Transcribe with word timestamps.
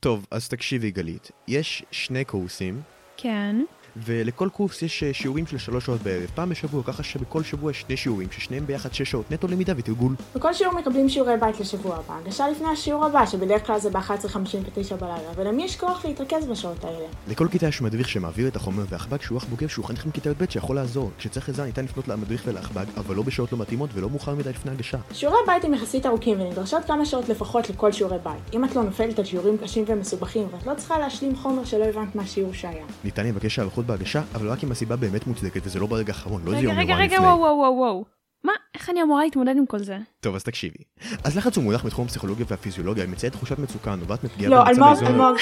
טוב, 0.00 0.26
אז 0.30 0.48
תקשיבי 0.48 0.90
גלית, 0.90 1.30
יש 1.48 1.82
שני 1.90 2.24
קורסים, 2.24 2.82
כן. 3.16 3.56
ולכל 4.04 4.48
קורס 4.52 4.82
יש 4.82 5.02
אה, 5.02 5.14
שיעורים 5.14 5.46
של 5.46 5.58
שלוש 5.58 5.86
שעות 5.86 6.02
בערב, 6.02 6.30
פעם 6.34 6.48
בשבוע, 6.48 6.82
ככה 6.82 7.02
שבכל 7.02 7.42
שבוע 7.42 7.70
יש 7.70 7.80
שני 7.80 7.96
שיעורים, 7.96 8.28
ששניהם 8.30 8.66
ביחד 8.66 8.94
שש 8.94 9.10
שעות 9.10 9.30
נטו 9.30 9.48
למידה 9.48 9.72
ותרגול. 9.76 10.14
בכל 10.34 10.54
שיעור 10.54 10.74
מקבלים 10.74 11.08
שיעורי 11.08 11.36
בית 11.40 11.60
לשבוע 11.60 11.96
הבא, 11.96 12.18
הגשה 12.24 12.48
לפני 12.48 12.68
השיעור 12.68 13.04
הבא, 13.04 13.26
שבדרך 13.26 13.66
כלל 13.66 13.78
זה 13.78 13.90
ב-11:59 13.90 14.96
בלילה, 15.00 15.30
ולמי 15.36 15.64
יש 15.64 15.76
כוח 15.76 16.04
להתרכז 16.04 16.46
בשעות 16.46 16.84
האלה? 16.84 17.06
לכל 17.28 17.48
כיתה 17.48 17.66
יש 17.66 17.82
מדריך 17.82 18.08
שמעביר 18.08 18.48
את 18.48 18.56
החומר, 18.56 18.84
ואחב"ג 18.88 19.20
שהוא 19.20 19.38
אח 19.38 19.44
בוגר 19.44 19.66
שהוא 19.68 19.84
חניך 19.84 20.06
מכיתה 20.06 20.30
י"ב 20.30 20.50
שיכול 20.50 20.76
לעזור. 20.76 21.10
כשצריך 21.18 21.48
עזרה 21.48 21.66
ניתן 21.66 21.84
לפנות 21.84 22.08
למדריך 22.08 22.42
ולאחב"ג, 22.46 22.86
אבל 22.96 23.16
לא 23.16 23.22
בשעות 23.22 23.52
לא 23.52 23.58
מתאימות 23.58 23.90
ולא 23.94 24.10
מאוחר 24.10 24.34
מדי 24.34 24.50
לפני 24.50 24.72
הגשה. 24.72 24.98
שיעורי 25.12 25.38
בית 25.46 25.64
הם 25.64 25.74
יחסית 25.74 26.06
ארוכים 26.06 26.40
ונדרשות 26.40 26.84
כמה 26.84 27.06
שעות 27.06 27.28
לפחות 27.28 27.70
לכל 27.70 27.92
שיעורי 27.92 28.18
בית. 28.22 28.54
אם 28.54 28.64
את 28.64 28.76
לא 28.76 28.82
נופלת 28.82 29.18
על 29.18 29.24
שיעורים 29.24 29.58
קשים 29.58 29.84
ומסובכים, 29.86 30.46
ואת 30.52 30.66
לא 30.66 30.74
צריכה 30.74 30.98
להשלים 30.98 31.36
חומר 31.36 31.64
שלא 31.64 31.84
הבנת 31.84 32.14
מהשיעור 32.14 32.52
שהיה. 32.52 32.84
ניתן 33.04 33.26
לבקש 33.26 33.58
הארכות 33.58 33.86
בהגשה, 33.88 34.22
אבל 34.34 34.48
רק 34.48 34.64
אם 34.64 34.72
הסיבה 34.72 34.96
באמת 34.96 35.26
מוצדקת 35.26 35.60
וזה 35.64 35.80
לא 35.80 35.86
ברגע 35.86 36.12
האחרון, 36.12 36.42
לא 36.44 36.46
איזה 36.50 36.58
רגע, 36.58 36.68
יום 36.68 36.78
רגע, 36.78 36.82
יומיים 36.90 37.00
רגע, 37.10 37.16
לפני. 37.16 37.26
וואו, 37.26 37.38
וואו, 37.38 37.56
וואו, 37.56 37.72
וואו. 37.76 38.04
מה, 38.44 38.52
איך 38.74 38.90
אני 38.90 39.02
אמורה 39.02 39.24
להתמודד 39.24 39.56
עם 39.56 39.66
כל 39.66 39.78
זה? 39.78 39.98
טוב, 40.20 40.34
אז 40.34 40.44
תקשיבי. 40.44 40.78
אז 41.24 41.36
לחץ 41.36 41.56
הוא 41.56 41.64
מונח 41.64 41.86
בתחום 41.86 42.04
הפסיכולוגיה 42.04 42.46
והפיזיולוגיה, 42.48 43.06
מציין 43.06 43.32
תחושת 43.32 43.58
מצוקה 43.58 43.92
הנובעת 43.92 44.24
מפגיעה 44.24 44.50
לא, 44.50 44.64
במצב 44.64 44.70
אלמוג, 44.70 44.88
האזור- 44.88 45.08
אלמוג, 45.08 45.38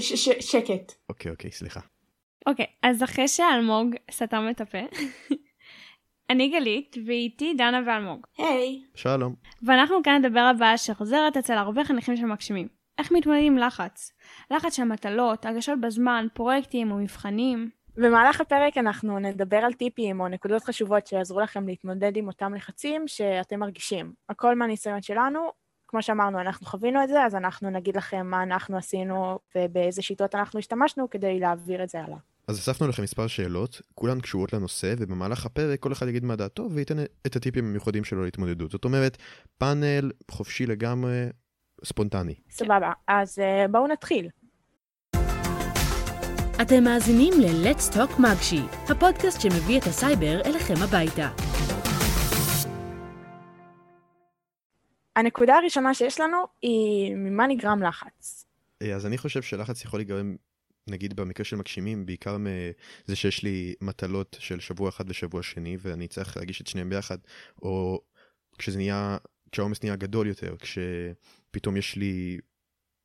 ש- 0.00 0.12
ש- 0.28 0.50
שקט. 0.52 0.92
אוקיי, 1.08 1.30
אוקיי, 1.32 1.50
סליחה. 1.50 1.80
אוקיי, 2.46 2.66
אז 2.82 3.02
אחרי 3.02 3.28
שאלמוג 3.28 3.94
סתם 4.12 4.46
את 4.50 4.60
הפה, 4.60 4.78
אני 6.30 6.48
גלית, 6.48 6.96
ואיתי 7.06 7.54
דנה 7.58 7.80
ואלמוג. 7.86 8.26
היי. 8.38 8.82
שלום. 8.94 9.34
ואנחנו 9.62 9.96
כאן 10.04 10.22
נדבר 10.24 10.50
בעיה 10.58 10.78
שחוזרת 10.78 11.36
אצל 11.36 11.52
הרבה 11.52 11.84
חניכים 11.84 12.16
שמגשימים. 12.16 12.68
איך 12.98 13.12
מתמודדים 13.12 13.52
עם 13.52 13.58
לחץ? 13.58 14.12
לחץ 14.50 14.76
של 14.76 14.84
מטלות, 14.84 15.46
הגשות 15.46 15.80
בזמן, 15.80 16.26
פרויקטים 16.34 16.90
או 16.90 16.96
מבחנים. 16.96 17.70
במהלך 17.96 18.40
הפרק 18.40 18.76
אנחנו 18.76 19.18
נדבר 19.18 19.56
על 19.56 19.72
טיפים 19.72 20.20
או 20.20 20.28
נקודות 20.28 20.64
חשובות 20.64 21.06
שיעזרו 21.06 21.40
לכם 21.40 21.68
להתמודד 21.68 22.16
עם 22.16 22.26
אותם 22.26 22.54
לחצים 22.54 23.08
שאתם 23.08 23.60
מרגישים. 23.60 24.12
הכל 24.28 24.56
מהניסיון 24.56 25.02
שלנו, 25.02 25.40
כמו 25.88 26.02
שאמרנו, 26.02 26.40
אנחנו 26.40 26.66
חווינו 26.66 27.02
את 27.04 27.08
זה, 27.08 27.24
אז 27.24 27.34
אנחנו 27.34 27.70
נגיד 27.70 27.96
לכם 27.96 28.26
מה 28.26 28.42
אנחנו 28.42 28.76
עשינו 28.76 29.38
ובאיזה 29.56 30.02
שיטות 30.02 30.34
אנחנו 30.34 30.58
השתמשנו 30.58 31.10
כדי 31.10 31.40
להעביר 31.40 31.82
את 31.82 31.88
זה 31.88 32.00
הלאה. 32.00 32.18
אז 32.48 32.58
אספנו 32.58 32.88
לכם 32.88 33.02
מספר 33.02 33.26
שאלות, 33.26 33.80
כולן 33.94 34.20
קשורות 34.20 34.52
לנושא, 34.52 34.94
ובמהלך 34.98 35.46
הפרק 35.46 35.80
כל 35.80 35.92
אחד 35.92 36.08
יגיד 36.08 36.24
מה 36.24 36.36
דעתו 36.36 36.68
וייתן 36.70 36.98
את 37.26 37.36
הטיפים 37.36 37.64
המיוחדים 37.64 38.04
שלו 38.04 38.24
להתמודדות. 38.24 38.70
זאת 38.70 38.84
אומרת, 38.84 39.16
פאנל 39.58 40.10
חופשי 40.30 40.66
לגמרי, 40.66 41.26
ספונטני. 41.84 42.34
סבבה, 42.50 42.92
אז 43.08 43.38
אה, 43.38 43.68
בואו 43.68 43.86
נתחיל. 43.86 44.28
אתם 46.62 46.84
מאזינים 46.84 47.32
ל-Let's 47.40 47.94
Talk 47.94 48.22
מגשי, 48.22 48.60
הפודקאסט 48.90 49.40
שמביא 49.40 49.78
את 49.78 49.82
הסייבר 49.82 50.40
אליכם 50.46 50.74
הביתה. 50.84 51.28
הנקודה 55.16 55.54
הראשונה 55.54 55.94
שיש 55.94 56.20
לנו 56.20 56.36
היא 56.62 57.14
ממה 57.14 57.46
נגרם 57.46 57.82
לחץ. 57.82 58.46
אה, 58.82 58.94
אז 58.94 59.06
אני 59.06 59.18
חושב 59.18 59.42
שלחץ 59.42 59.84
יכול 59.84 60.00
להיגרם, 60.00 60.36
נגיד 60.90 61.16
במקרה 61.16 61.44
של 61.44 61.56
מגשימים, 61.56 62.06
בעיקר 62.06 62.36
מזה 62.38 63.16
שיש 63.16 63.42
לי 63.42 63.74
מטלות 63.80 64.36
של 64.40 64.60
שבוע 64.60 64.88
אחד 64.88 65.10
ושבוע 65.10 65.42
שני, 65.42 65.76
ואני 65.80 66.08
צריך 66.08 66.36
להגיש 66.36 66.60
את 66.60 66.66
שניהם 66.66 66.90
ביחד, 66.90 67.18
או 67.62 68.00
כשזה 68.58 68.78
נהיה, 68.78 69.16
כשהעומס 69.52 69.82
נהיה 69.82 69.96
גדול 69.96 70.26
יותר, 70.26 70.56
כשפתאום 70.56 71.76
יש 71.76 71.96
לי 71.96 72.38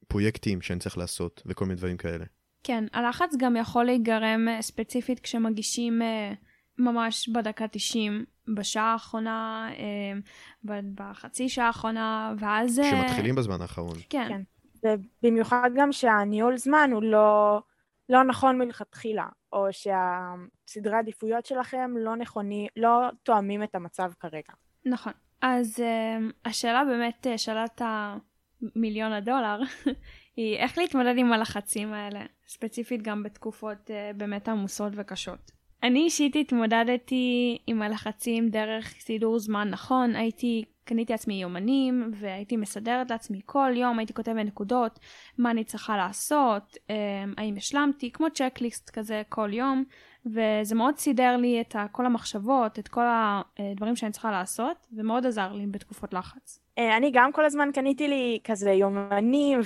פרויקטים 0.08 0.61
שאני 0.61 0.80
צריך 0.80 0.97
לעשות, 0.97 1.44
וכל 1.45 1.66
מיני 1.66 1.77
דברים 1.77 1.97
כאלה. 1.97 2.25
כן, 2.63 2.83
הלחץ 2.93 3.35
גם 3.38 3.55
יכול 3.55 3.85
להיגרם 3.85 4.47
אה, 4.47 4.61
ספציפית 4.61 5.19
כשמגישים 5.19 6.02
אה, 6.02 6.33
ממש 6.77 7.29
בדקה 7.29 7.67
90 7.67 8.25
בשעה 8.55 8.91
האחרונה, 8.93 9.70
אה, 9.77 10.73
בחצי 10.95 11.49
שעה 11.49 11.67
האחרונה, 11.67 12.33
ואז... 12.39 12.81
כשמתחילים 12.83 13.36
בזמן 13.36 13.61
האחרון. 13.61 13.98
כן, 14.09 14.27
כן. 14.30 14.42
ובמיוחד 14.83 15.69
גם 15.75 15.92
שהניהול 15.92 16.58
זמן 16.58 16.89
הוא 16.93 17.03
לא, 17.03 17.61
לא 18.09 18.23
נכון 18.23 18.58
מלכתחילה, 18.58 19.25
או 19.53 19.65
שהסדרי 19.71 20.95
העדיפויות 20.95 21.45
שלכם 21.45 21.92
לא 21.98 22.15
נכונים, 22.15 22.67
לא 22.75 23.09
תואמים 23.23 23.64
את 23.64 23.75
המצב 23.75 24.11
כרגע. 24.19 24.53
נכון. 24.86 25.14
אז 25.42 25.80
uh, 25.80 26.33
השאלה 26.45 26.86
באמת, 26.86 27.27
שאלת 27.37 27.81
המיליון 27.81 29.11
הדולר, 29.11 29.59
היא 30.37 30.58
איך 30.58 30.77
להתמודד 30.77 31.14
עם 31.17 31.33
הלחצים 31.33 31.93
האלה, 31.93 32.25
ספציפית 32.49 33.02
גם 33.02 33.23
בתקופות 33.23 33.77
uh, 33.87 34.17
באמת 34.17 34.49
עמוסות 34.49 34.93
וקשות. 34.95 35.52
אני 35.83 35.99
אישית 35.99 36.36
התמודדתי 36.36 37.58
עם 37.67 37.82
הלחצים 37.82 38.49
דרך 38.49 38.93
סידור 38.99 39.39
זמן 39.39 39.70
נכון, 39.70 40.15
הייתי, 40.15 40.64
קניתי 40.83 41.14
לעצמי 41.14 41.42
יומנים 41.42 42.11
והייתי 42.14 42.58
מסדרת 42.58 43.11
לעצמי 43.11 43.42
כל 43.45 43.71
יום, 43.76 43.99
הייתי 43.99 44.14
כותבת 44.14 44.45
נקודות, 44.45 44.99
מה 45.37 45.52
אני 45.52 45.64
צריכה 45.64 45.98
לעשות, 45.98 46.73
um, 46.73 46.92
האם 47.37 47.55
השלמתי, 47.58 48.11
כמו 48.11 48.27
צ'קליסט 48.33 48.89
כזה 48.89 49.21
כל 49.30 49.49
יום, 49.54 49.83
וזה 50.25 50.75
מאוד 50.75 50.97
סידר 50.97 51.37
לי 51.37 51.61
את 51.61 51.75
כל 51.91 52.05
המחשבות, 52.05 52.80
את 52.80 52.87
כל 52.87 53.05
הדברים 53.05 53.95
שאני 53.95 54.11
צריכה 54.11 54.31
לעשות, 54.31 54.87
ומאוד 54.97 55.25
עזר 55.25 55.53
לי 55.53 55.67
בתקופות 55.67 56.13
לחץ. 56.13 56.59
אה, 56.77 56.97
אני 56.97 57.11
גם 57.13 57.31
כל 57.31 57.45
הזמן 57.45 57.69
קניתי 57.73 58.07
לי 58.07 58.39
כזה 58.43 58.71
יומנים 58.71 59.59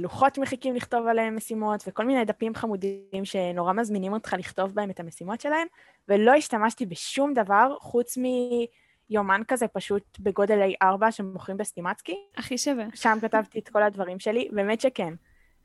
ולוחות 0.00 0.38
מחכים 0.38 0.74
לכתוב 0.74 1.06
עליהם 1.06 1.36
משימות, 1.36 1.84
וכל 1.86 2.04
מיני 2.04 2.24
דפים 2.24 2.54
חמודים 2.54 3.24
שנורא 3.24 3.72
מזמינים 3.72 4.12
אותך 4.12 4.36
לכתוב 4.38 4.74
בהם 4.74 4.90
את 4.90 5.00
המשימות 5.00 5.40
שלהם, 5.40 5.66
ולא 6.08 6.34
השתמשתי 6.34 6.86
בשום 6.86 7.34
דבר 7.34 7.74
חוץ 7.80 8.18
מיומן 9.10 9.40
כזה 9.48 9.68
פשוט 9.68 10.18
בגודל 10.20 10.70
A4 10.84 11.10
שמוכרים 11.10 11.56
בסטימצקי. 11.56 12.16
הכי 12.36 12.58
שווה. 12.58 12.84
שם 12.94 13.18
כתבתי 13.20 13.58
את 13.58 13.68
כל 13.68 13.82
הדברים 13.82 14.18
שלי, 14.18 14.48
באמת 14.52 14.80
שכן. 14.80 15.14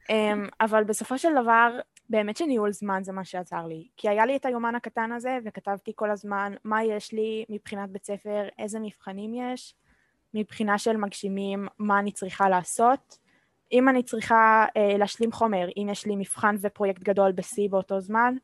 אמ, 0.10 0.48
אבל 0.62 0.84
בסופו 0.84 1.18
של 1.18 1.30
דבר, 1.42 1.80
באמת 2.10 2.38
שניהול 2.38 2.72
זמן 2.72 3.04
זה 3.04 3.12
מה 3.12 3.26
שעזר 3.26 3.66
לי. 3.66 3.88
כי 3.98 4.10
היה 4.10 4.26
לי 4.26 4.36
את 4.36 4.46
היומן 4.46 4.76
הקטן 4.76 5.12
הזה, 5.12 5.38
וכתבתי 5.46 5.92
כל 5.96 6.12
הזמן 6.12 6.54
מה 6.64 6.84
יש 6.84 7.12
לי 7.12 7.46
מבחינת 7.50 7.90
בית 7.90 8.06
ספר, 8.06 8.48
איזה 8.60 8.80
מבחנים 8.80 9.34
יש, 9.34 9.76
מבחינה 10.34 10.78
של 10.78 10.98
מגשימים, 10.98 11.68
מה 11.80 12.00
אני 12.00 12.12
צריכה 12.12 12.50
לעשות. 12.50 13.18
אם 13.72 13.90
אני 13.90 14.04
צריכה 14.04 14.66
אה, 14.78 14.98
להשלים 14.98 15.32
חומר, 15.32 15.68
אם 15.78 15.88
יש 15.92 16.06
לי 16.06 16.16
מבחן 16.16 16.56
ופרויקט 16.62 17.04
גדול 17.04 17.32
ב-C 17.32 17.70
באותו 17.70 18.00
זמן, 18.00 18.36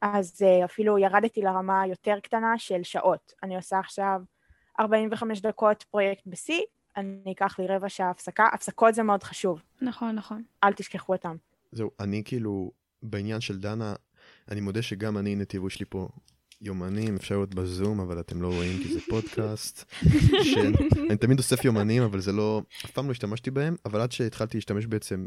אז 0.00 0.42
אה, 0.42 0.64
אפילו 0.64 0.98
ירדתי 0.98 1.42
לרמה 1.42 1.86
יותר 1.86 2.20
קטנה 2.22 2.58
של 2.58 2.82
שעות. 2.82 3.32
אני 3.42 3.56
עושה 3.56 3.78
עכשיו 3.78 4.20
45 4.80 5.40
דקות 5.40 5.82
פרויקט 5.82 6.22
ב-C, 6.26 6.52
אני 6.96 7.32
אקח 7.32 7.58
לי 7.58 7.66
רבע 7.66 7.88
שעה 7.88 8.10
הפסקה. 8.10 8.46
הפסקות 8.52 8.94
זה 8.94 9.02
מאוד 9.02 9.22
חשוב, 9.22 9.62
נכון, 9.82 10.14
נכון. 10.14 10.42
אל 10.64 10.72
תשכחו 10.72 11.12
אותם. 11.12 11.36
זהו, 11.72 11.90
אני 12.00 12.22
כאילו, 12.24 12.70
בעניין 13.04 13.40
של 13.40 13.58
דנה, 13.58 13.94
אני 14.50 14.60
מודה 14.60 14.82
שגם 14.82 15.18
אני, 15.18 15.36
נתיבו, 15.36 15.66
יש 15.66 15.80
לי 15.80 15.86
פה 15.88 16.08
יומנים, 16.60 17.16
אפשר 17.16 17.36
להיות 17.36 17.54
בזום, 17.54 18.00
אבל 18.00 18.20
אתם 18.20 18.42
לא 18.42 18.48
רואים 18.48 18.82
כי 18.82 18.94
זה 18.94 19.00
פודקאסט. 19.08 19.84
של... 20.54 20.72
אני 21.08 21.16
תמיד 21.16 21.38
אוסף 21.38 21.64
יומנים, 21.64 22.02
אבל 22.02 22.20
זה 22.20 22.32
לא, 22.32 22.62
אף 22.84 22.90
פעם 22.90 23.06
לא 23.06 23.10
השתמשתי 23.10 23.50
בהם, 23.50 23.76
אבל 23.84 24.00
עד 24.00 24.12
שהתחלתי 24.12 24.56
להשתמש 24.56 24.86
בעצם 24.86 25.26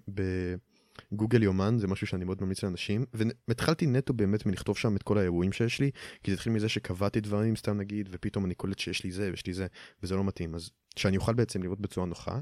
בגוגל 1.11 1.43
יומן, 1.43 1.77
זה 1.79 1.87
משהו 1.87 2.07
שאני 2.07 2.25
מאוד 2.25 2.41
ממליץ 2.41 2.63
לאנשים, 2.63 3.05
והתחלתי 3.47 3.85
נטו 3.85 4.13
באמת 4.13 4.45
מלכתוב 4.45 4.77
שם 4.77 4.95
את 4.95 5.03
כל 5.03 5.17
האירועים 5.17 5.51
שיש 5.51 5.79
לי, 5.79 5.91
כי 6.23 6.31
זה 6.31 6.35
התחיל 6.35 6.53
מזה 6.53 6.69
שקבעתי 6.69 7.21
דברים, 7.21 7.55
סתם 7.55 7.77
נגיד, 7.77 8.09
ופתאום 8.11 8.45
אני 8.45 8.55
קולט 8.55 8.79
שיש 8.79 9.03
לי 9.03 9.11
זה 9.11 9.29
ויש 9.31 9.47
לי 9.47 9.53
זה, 9.53 9.67
וזה 10.03 10.16
לא 10.16 10.23
מתאים, 10.23 10.55
אז 10.55 10.69
שאני 10.95 11.17
אוכל 11.17 11.33
בעצם 11.33 11.63
לראות 11.63 11.81
בצורה 11.81 12.07
נוחה. 12.07 12.39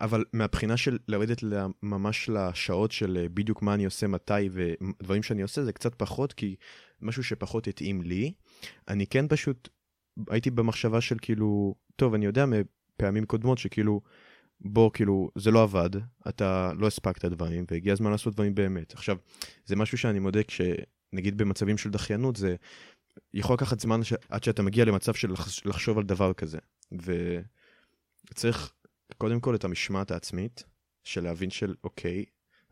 אבל 0.00 0.24
מהבחינה 0.32 0.76
של 0.76 0.98
לרדת 1.08 1.42
ממש 1.82 2.28
לשעות 2.28 2.92
של 2.92 3.18
אה, 3.20 3.28
בדיוק 3.28 3.62
מה 3.62 3.74
אני 3.74 3.84
עושה, 3.84 4.06
מתי 4.06 4.48
ודברים 4.52 5.22
שאני 5.22 5.42
עושה, 5.42 5.64
זה 5.64 5.72
קצת 5.72 5.94
פחות, 5.94 6.32
כי 6.32 6.56
משהו 7.02 7.24
שפחות 7.24 7.66
התאים 7.66 8.02
לי. 8.02 8.32
אני 8.88 9.06
כן 9.06 9.28
פשוט 9.28 9.68
הייתי 10.30 10.50
במחשבה 10.50 11.00
של 11.00 11.16
כאילו, 11.22 11.74
טוב, 11.96 12.14
אני 12.14 12.26
יודע 12.26 12.44
מפעמים 12.46 13.24
קודמות 13.24 13.58
שכאילו, 13.58 14.00
בוא, 14.60 14.90
כאילו, 14.94 15.30
זה 15.34 15.50
לא 15.50 15.62
עבד, 15.62 15.90
אתה 16.28 16.72
לא 16.78 16.86
הספקת 16.86 17.24
דברים, 17.24 17.64
והגיע 17.70 17.92
הזמן 17.92 18.10
לעשות 18.10 18.34
דברים 18.34 18.54
באמת. 18.54 18.92
עכשיו, 18.94 19.16
זה 19.64 19.76
משהו 19.76 19.98
שאני 19.98 20.18
מודה 20.18 20.40
כשנגיד 20.42 21.38
במצבים 21.38 21.78
של 21.78 21.90
דחיינות, 21.90 22.36
זה 22.36 22.56
יכול 23.34 23.54
לקחת 23.54 23.80
זמן 23.80 24.04
ש... 24.04 24.12
עד 24.28 24.44
שאתה 24.44 24.62
מגיע 24.62 24.84
למצב 24.84 25.14
של 25.14 25.32
לחש... 25.32 25.66
לחשוב 25.66 25.98
על 25.98 26.04
דבר 26.04 26.32
כזה. 26.32 26.58
וצריך 28.32 28.72
קודם 29.18 29.40
כל 29.40 29.54
את 29.54 29.64
המשמעת 29.64 30.10
העצמית, 30.10 30.64
של 31.04 31.24
להבין 31.24 31.50
של, 31.50 31.74
אוקיי, 31.84 32.24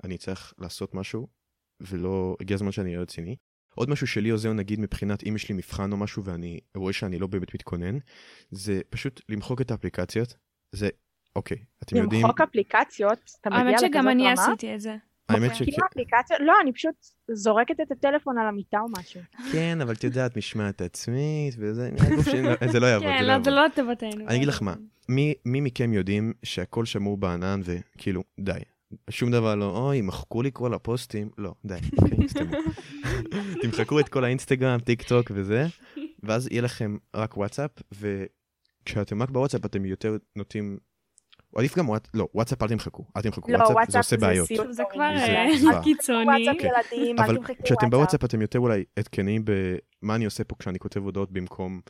אני 0.04 0.18
צריך 0.18 0.52
לעשות 0.58 0.94
משהו, 0.94 1.28
ולא, 1.80 2.36
הגיע 2.40 2.54
הזמן 2.54 2.72
שאני 2.72 2.88
אהיה 2.88 3.00
רציני. 3.00 3.36
עוד 3.74 3.90
משהו 3.90 4.06
שלי 4.06 4.30
עוזר 4.30 4.52
נגיד 4.52 4.80
מבחינת 4.80 5.26
אם 5.26 5.36
יש 5.36 5.48
לי 5.48 5.54
מבחן 5.54 5.92
או 5.92 5.96
משהו 5.96 6.24
ואני 6.24 6.60
רואה 6.76 6.92
שאני 6.92 7.18
לא 7.18 7.26
באמת 7.26 7.54
מתכונן, 7.54 7.98
זה 8.50 8.80
פשוט 8.90 9.20
למחוק 9.28 9.60
את 9.60 9.70
האפליקציות. 9.70 10.36
זה 10.72 10.88
אוקיי, 11.36 11.64
אתם 11.82 11.96
יודעים, 11.96 12.22
למחוק 12.22 12.40
אפליקציות, 12.40 13.18
אתה 13.40 13.50
מגיע 13.50 13.60
האמת 13.60 13.72
לכזאת 13.74 13.90
שגם 13.90 14.08
אני 14.08 14.22
רמה? 14.22 14.32
עשיתי 14.32 14.74
את 14.74 14.80
זה. 14.80 14.96
האמת 15.28 15.54
שכן, 15.54 15.64
כאילו 15.64 15.86
אפליקציות, 15.92 16.40
לא, 16.40 16.52
אני 16.62 16.72
פשוט 16.72 16.94
זורקת 17.32 17.80
את 17.80 17.90
הטלפון 17.90 18.38
על 18.38 18.46
המיטה 18.46 18.78
או 18.80 18.86
משהו. 18.98 19.20
כן, 19.52 19.80
אבל 19.80 19.92
את 19.94 20.04
יודעת, 20.04 20.36
משמעת 20.36 20.82
עצמית 20.82 21.54
וזה, 21.58 21.90
לא- 22.42 22.72
זה 22.72 22.80
לא 22.80 22.86
יעבוד, 22.86 23.08
כן, 23.08 23.18
זה 23.18 23.50
לא 23.50 23.60
יעבוד. 23.60 23.98
זה 24.00 24.08
לא. 24.18 24.24
אני 24.28 24.36
אגיד 24.36 24.48
לך 24.48 24.62
מה, 24.62 24.74
מי, 25.08 25.34
מי 25.44 25.60
מכם 25.60 25.92
יודעים 25.92 26.32
שהכל 26.42 26.84
שמור 26.84 27.16
בענן 27.16 27.60
וכאילו, 27.64 28.22
די. 28.40 28.52
שום 29.10 29.30
דבר 29.30 29.54
לא, 29.54 29.78
אוי, 29.78 30.00
מחקו 30.00 30.42
לי 30.42 30.50
כל 30.52 30.74
הפוסטים. 30.74 31.30
לא, 31.38 31.54
די, 31.64 31.74
אוקיי. 31.98 32.18
תמחקו 33.62 34.00
את 34.00 34.08
כל 34.08 34.24
האינסטגרם, 34.24 34.80
טיק 34.80 35.02
טוק 35.02 35.30
וזה, 35.34 35.66
ואז 36.22 36.48
יהיה 36.50 36.62
לכם 36.62 36.96
רק 37.16 37.36
וואטסאפ, 37.36 37.70
וכשאתם 37.92 39.22
רק 39.22 39.30
בוואטסאפ 39.30 39.64
אתם 39.66 39.84
יותר 39.84 40.16
נוטים... 40.36 40.78
עדיף 41.58 41.78
גם 41.78 41.88
וואטסאפ, 41.88 42.14
לא, 42.14 42.28
וואטסאפ 42.34 42.62
אל 42.62 42.68
תמחקו, 42.68 43.04
אל 43.16 43.22
תמחקו 43.22 43.52
לא, 43.52 43.56
וואטסאפ, 43.56 43.68
זה 43.68 43.74
וואטסאפ 43.74 43.96
עושה 43.96 44.16
זה 44.16 44.26
בעיות. 44.26 44.46
סיוט 44.48 44.66
זה 44.70 44.82
הורים. 44.82 45.16
כבר 45.16 45.26
זה 45.56 45.76
אה. 45.76 45.82
קיצוני. 45.82 46.24
וואטסאפ 46.28 46.56
כן. 46.60 46.68
ילדים, 46.68 47.18
אל 47.18 47.24
אבל 47.24 47.36
תמחקו 47.36 47.54
כשאתם 47.62 47.74
וואטסאפ. 47.74 47.90
בוואטסאפ 47.90 48.24
אתם 48.24 48.42
יותר 48.42 48.58
אולי 48.58 48.84
עדכניים 48.98 49.44
במה 49.44 50.14
אני 50.14 50.24
עושה 50.24 50.44
פה 50.44 50.56
כשאני 50.58 50.78
כותב 50.78 51.00
הודעות 51.00 51.32
במקום 51.32 51.80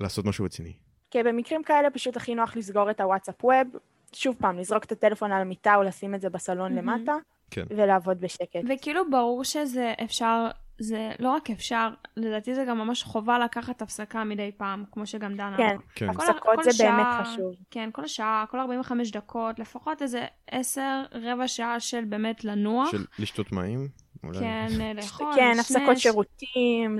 לעשות 0.00 0.24
משהו 0.24 0.44
רציני. 0.44 0.72
כי 1.10 1.22
במקרים 1.22 1.62
כאלה 1.62 1.90
פשוט 1.90 2.16
הכי 2.16 2.34
נוח 2.34 2.56
לסגור 2.56 2.90
את 2.90 3.00
הוואטסאפ 3.00 3.44
ווב, 3.44 3.66
שוב 4.12 4.36
פעם, 4.38 4.58
לזרוק 4.58 4.84
את 4.84 4.92
הטלפון 4.92 5.32
על 5.32 5.42
המיטה 5.42 5.74
או 5.74 5.82
לשים 5.82 6.14
את 6.14 6.20
זה 6.20 6.30
בסלון. 6.30 6.74
למטה, 6.74 7.12
כן. 7.50 7.64
ולעבוד 7.70 8.20
בשקט. 8.20 8.60
וכאילו 8.68 9.10
ברור 9.10 9.44
שזה 9.44 9.92
אפשר, 10.04 10.48
זה 10.80 11.10
לא 11.18 11.30
רק 11.30 11.50
אפשר, 11.50 11.88
לדעתי 12.16 12.54
זה 12.54 12.64
גם 12.68 12.78
ממש 12.78 13.02
חובה 13.02 13.38
לקחת 13.38 13.82
הפסקה 13.82 14.24
מדי 14.24 14.50
פעם, 14.56 14.84
כמו 14.92 15.06
שגם 15.06 15.34
דנה 15.34 15.56
כן, 15.56 15.62
אמרה. 15.62 15.78
כן. 15.94 16.12
כל- 16.14 16.22
הפסקות 16.22 16.56
כל 16.56 16.62
זה 16.64 16.72
שעה- 16.72 16.96
באמת 16.96 17.26
חשוב. 17.26 17.54
כן, 17.70 17.90
כל 17.92 18.06
שעה, 18.06 18.44
כל 18.50 18.60
45 18.60 19.10
דקות, 19.10 19.58
לפחות 19.58 20.02
איזה 20.02 20.26
10, 20.50 20.82
רבע 21.12 21.48
שעה 21.48 21.80
של 21.80 22.04
באמת 22.04 22.44
לנוח. 22.44 22.90
של 22.90 23.04
לשתות 23.18 23.52
מים? 23.52 23.88
אולי. 24.24 24.38
כן, 24.38 24.66
לאכול, 24.96 25.32
כן, 25.36 25.50
לשנש. 25.50 25.58
הפסקות 25.76 25.98
שירותים, 25.98 26.98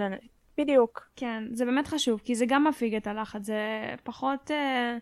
בדיוק. 0.58 1.08
כן, 1.16 1.44
זה 1.52 1.64
באמת 1.64 1.86
חשוב, 1.86 2.20
כי 2.24 2.34
זה 2.34 2.46
גם 2.46 2.64
מפיג 2.66 2.94
את 2.94 3.06
הלחץ, 3.06 3.42
זה 3.42 3.58
פחות 4.04 4.50
אה, 4.50 4.96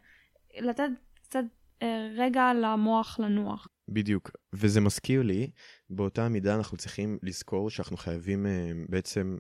לתת 0.61 0.88
קצת 1.22 1.44
אה, 1.82 2.08
רגע 2.17 2.52
למוח 2.55 3.20
לנוח. 3.20 3.67
בדיוק. 3.88 4.31
וזה 4.52 4.81
מזכיר 4.81 5.22
לי, 5.22 5.50
באותה 5.91 6.29
מידה 6.29 6.55
אנחנו 6.55 6.77
צריכים 6.77 7.19
לזכור 7.23 7.71
שאנחנו 7.71 7.97
חייבים 7.97 8.47
אה, 8.47 8.73
בעצם 8.88 9.37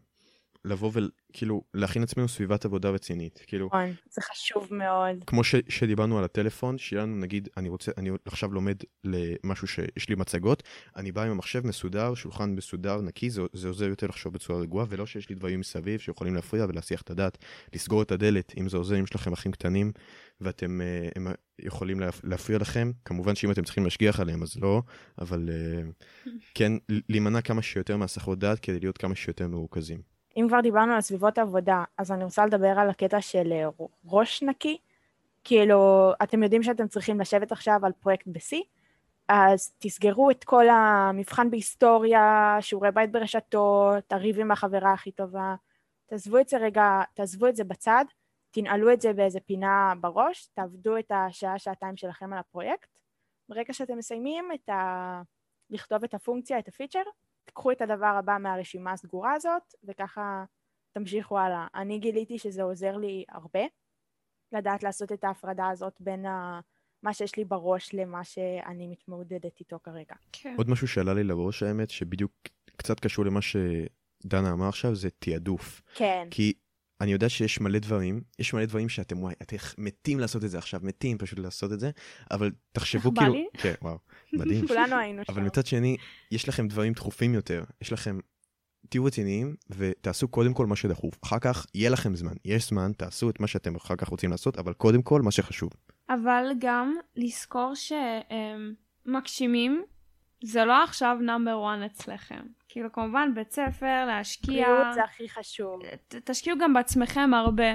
לבוא 0.66 0.90
וכאילו 0.94 1.62
להכין 1.74 2.02
עצמנו 2.02 2.28
סביבת 2.28 2.64
עבודה 2.64 2.90
רצינית. 2.90 3.44
כאילו, 3.46 3.66
נכון, 3.66 3.94
זה 4.10 4.22
חשוב 4.22 4.68
מאוד. 4.70 5.16
כמו 5.26 5.44
ש, 5.44 5.54
שדיברנו 5.68 6.18
על 6.18 6.24
הטלפון, 6.24 6.78
שיהיה 6.78 7.02
לנו 7.02 7.16
נגיד, 7.16 7.48
אני 7.56 7.68
רוצה, 7.68 7.92
אני 7.96 8.10
עכשיו 8.24 8.52
לומד 8.52 8.76
למשהו 9.04 9.66
שיש 9.66 10.08
לי 10.08 10.14
מצגות, 10.14 10.62
אני 10.96 11.12
בא 11.12 11.22
עם 11.22 11.30
המחשב 11.30 11.66
מסודר, 11.66 12.14
שולחן 12.14 12.50
מסודר, 12.50 13.00
נקי, 13.00 13.30
זה, 13.30 13.42
זה 13.52 13.68
עוזר 13.68 13.88
יותר 13.88 14.06
לחשוב 14.06 14.32
בצורה 14.32 14.60
רגועה, 14.60 14.86
ולא 14.88 15.06
שיש 15.06 15.28
לי 15.28 15.34
דברים 15.34 15.60
מסביב 15.60 16.00
שיכולים 16.00 16.34
להפריע 16.34 16.64
ולהסיח 16.68 17.02
את 17.02 17.10
הדעת, 17.10 17.38
לסגור 17.74 18.02
את 18.02 18.12
הדלת, 18.12 18.52
אם 18.60 18.68
זה 18.68 18.76
עוזר, 18.76 18.98
אם 18.98 19.04
יש 19.04 19.14
לכם 19.14 19.32
אחים 19.32 19.52
קטנים, 19.52 19.92
ואתם 20.40 20.80
אה, 20.80 21.08
הם 21.16 21.26
יכולים 21.58 22.00
להפ- 22.00 22.20
להפריע 22.24 22.58
לכם, 22.58 22.90
כמובן 23.04 23.34
שאם 23.34 23.50
אתם 23.50 23.64
צריכים 23.64 23.84
להשגיח 23.84 24.20
עליהם 24.20 24.42
אז 24.42 24.56
לא, 24.56 24.82
אבל 25.18 25.48
אה, 25.52 25.82
כן, 26.54 26.72
להימנע 27.08 27.40
כמה 27.40 27.62
שיותר 27.62 27.96
מהסחות 27.96 28.38
דעת 28.38 28.60
כדי 28.60 28.80
להיות 28.80 28.98
כמה 28.98 29.14
שיותר 29.14 29.48
מרוכזים. 29.48 30.15
אם 30.36 30.44
כבר 30.48 30.60
דיברנו 30.60 30.92
על 30.92 31.00
סביבות 31.00 31.38
עבודה, 31.38 31.84
אז 31.98 32.12
אני 32.12 32.24
רוצה 32.24 32.46
לדבר 32.46 32.78
על 32.78 32.90
הקטע 32.90 33.20
של 33.20 33.52
אה, 33.52 33.68
ראש 34.06 34.42
נקי. 34.42 34.78
כאילו, 35.44 36.12
אתם 36.22 36.42
יודעים 36.42 36.62
שאתם 36.62 36.88
צריכים 36.88 37.20
לשבת 37.20 37.52
עכשיו 37.52 37.80
על 37.82 37.92
פרויקט 37.92 38.26
ב-C, 38.26 38.56
אז 39.28 39.72
תסגרו 39.78 40.30
את 40.30 40.44
כל 40.44 40.68
המבחן 40.68 41.50
בהיסטוריה, 41.50 42.56
שיעורי 42.60 42.90
בית 42.90 43.12
ברשתות, 43.12 44.12
הריב 44.12 44.40
עם 44.40 44.50
החברה 44.50 44.92
הכי 44.92 45.10
טובה. 45.10 45.54
תעזבו 46.06 46.38
את 46.38 46.48
זה 46.48 46.56
רגע, 46.56 47.02
תעזבו 47.14 47.46
את 47.46 47.56
זה 47.56 47.64
בצד, 47.64 48.04
תנעלו 48.50 48.92
את 48.92 49.00
זה 49.00 49.12
באיזה 49.12 49.40
פינה 49.40 49.92
בראש, 50.00 50.48
תעבדו 50.54 50.98
את 50.98 51.12
השעה, 51.14 51.58
שעתיים 51.58 51.96
שלכם 51.96 52.32
על 52.32 52.38
הפרויקט. 52.38 52.88
ברגע 53.48 53.72
שאתם 53.72 53.98
מסיימים 53.98 54.48
את 54.54 54.68
ה... 54.68 55.22
לכתוב 55.70 56.04
את 56.04 56.14
הפונקציה, 56.14 56.58
את 56.58 56.68
הפיצ'ר, 56.68 57.02
תקחו 57.46 57.72
את 57.72 57.82
הדבר 57.82 58.14
הבא 58.18 58.36
מהרשימה 58.40 58.92
הסגורה 58.92 59.32
הזאת, 59.32 59.74
וככה 59.84 60.44
תמשיכו 60.92 61.38
הלאה. 61.38 61.66
אני 61.74 61.98
גיליתי 61.98 62.38
שזה 62.38 62.62
עוזר 62.62 62.96
לי 62.96 63.24
הרבה, 63.28 63.60
לדעת 64.52 64.82
לעשות 64.82 65.12
את 65.12 65.24
ההפרדה 65.24 65.68
הזאת 65.68 65.96
בין 66.00 66.26
ה... 66.26 66.60
מה 67.02 67.14
שיש 67.14 67.36
לי 67.36 67.44
בראש 67.44 67.94
למה 67.94 68.24
שאני 68.24 68.86
מתמודדת 68.86 69.60
איתו 69.60 69.78
כרגע. 69.82 70.14
כן. 70.32 70.54
עוד 70.58 70.70
משהו 70.70 70.88
שעלה 70.88 71.14
לי 71.14 71.24
לראש 71.24 71.62
האמת, 71.62 71.90
שבדיוק 71.90 72.32
קצת 72.76 73.00
קשור 73.00 73.24
למה 73.24 73.40
שדנה 73.42 74.52
אמר 74.52 74.68
עכשיו, 74.68 74.94
זה 74.94 75.08
תעדוף. 75.10 75.82
כן, 75.94 76.28
כי 76.30 76.52
אני 77.00 77.12
יודע 77.12 77.28
שיש 77.28 77.60
מלא 77.60 77.78
דברים, 77.78 78.20
יש 78.38 78.54
מלא 78.54 78.64
דברים 78.64 78.88
שאתם 78.88 79.22
וואי, 79.22 79.34
אתם 79.42 79.56
מתים 79.78 80.20
לעשות 80.20 80.44
את 80.44 80.50
זה 80.50 80.58
עכשיו, 80.58 80.80
מתים 80.82 81.18
פשוט 81.18 81.38
לעשות 81.38 81.72
את 81.72 81.80
זה, 81.80 81.90
אבל 82.30 82.52
תחשבו 82.72 83.08
איך 83.08 83.18
בא 83.18 83.20
כאילו, 83.20 83.34
לי? 83.34 83.46
כן, 83.52 83.74
וואו, 83.82 83.98
מדהים. 84.32 84.66
כולנו 84.68 84.96
היינו 84.96 85.22
שם. 85.24 85.32
אבל 85.32 85.42
מצד 85.42 85.66
שני, 85.66 85.96
יש 86.30 86.48
לכם 86.48 86.68
דברים 86.68 86.92
דחופים 86.92 87.34
יותר, 87.34 87.64
יש 87.82 87.92
לכם, 87.92 88.18
תהיו 88.88 89.04
רציניים 89.04 89.56
ותעשו 89.70 90.28
קודם 90.28 90.54
כל 90.54 90.66
מה 90.66 90.76
שדחוף, 90.76 91.14
אחר 91.24 91.38
כך 91.38 91.66
יהיה 91.74 91.90
לכם 91.90 92.14
זמן, 92.16 92.32
יש 92.44 92.68
זמן, 92.68 92.92
תעשו 92.92 93.30
את 93.30 93.40
מה 93.40 93.46
שאתם 93.46 93.74
אחר 93.76 93.96
כך 93.96 94.08
רוצים 94.08 94.30
לעשות, 94.30 94.58
אבל 94.58 94.72
קודם 94.72 95.02
כל 95.02 95.22
מה 95.22 95.30
שחשוב. 95.30 95.70
אבל 96.10 96.44
גם 96.58 96.94
לזכור 97.16 97.72
שמגשימים 99.06 99.84
זה 100.44 100.64
לא 100.64 100.82
עכשיו 100.84 101.16
נאמבר 101.20 101.64
1 101.74 101.90
אצלכם. 101.92 102.40
כאילו 102.68 102.92
כמובן 102.92 103.34
בית 103.34 103.50
ספר, 103.52 104.04
להשקיע, 104.06 104.66
בריאות 104.68 104.94
זה 104.94 105.04
הכי 105.04 105.28
חשוב. 105.28 105.80
ת- 106.08 106.14
תשקיעו 106.30 106.58
גם 106.58 106.74
בעצמכם 106.74 107.30
הרבה. 107.34 107.74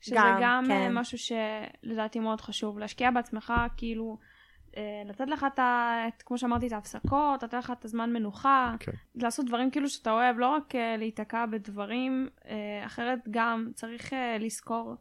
שזה 0.00 0.16
גם, 0.16 0.38
גם, 0.42 0.64
אה, 0.70 0.76
כן. 0.88 0.92
משהו 0.98 1.18
שלדעתי 1.18 2.18
מאוד 2.20 2.40
חשוב. 2.40 2.78
להשקיע 2.78 3.10
בעצמך, 3.10 3.52
כאילו, 3.76 4.18
לתת 5.04 5.28
לך 5.28 5.46
את. 5.54 5.58
את- 5.58 6.22
כמו 6.22 6.38
שאמרתי, 6.38 6.66
את 6.66 6.72
ההפסקות, 6.72 7.42
לתת 7.42 7.54
לך 7.54 7.70
את 7.70 7.84
הזמן 7.84 8.12
מנוחה. 8.12 8.74
כן. 8.80 8.92
לעשות 9.14 9.46
דברים 9.46 9.70
כאילו 9.70 9.88
שאתה 9.88 10.10
אוהב, 10.12 10.38
לא 10.38 10.46
רק 10.48 10.74
אה, 10.74 10.96
להיתקע 10.96 11.46
בדברים, 11.46 12.28
אה, 12.48 12.82
אחרת 12.86 13.18
גם 13.30 13.70
צריך 13.74 14.12
אה, 14.12 14.36
לזכור 14.40 14.94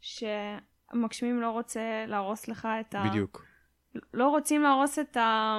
שהמגשימים 0.00 1.40
לא 1.40 1.50
רוצה 1.50 1.80
להרוס 2.06 2.48
לך 2.48 2.68
את 2.80 2.94
ה... 2.94 3.04
בדיוק. 3.08 3.44
לא 4.14 4.28
רוצים 4.28 4.62
להרוס 4.62 4.98
את 4.98 5.16
ה... 5.16 5.58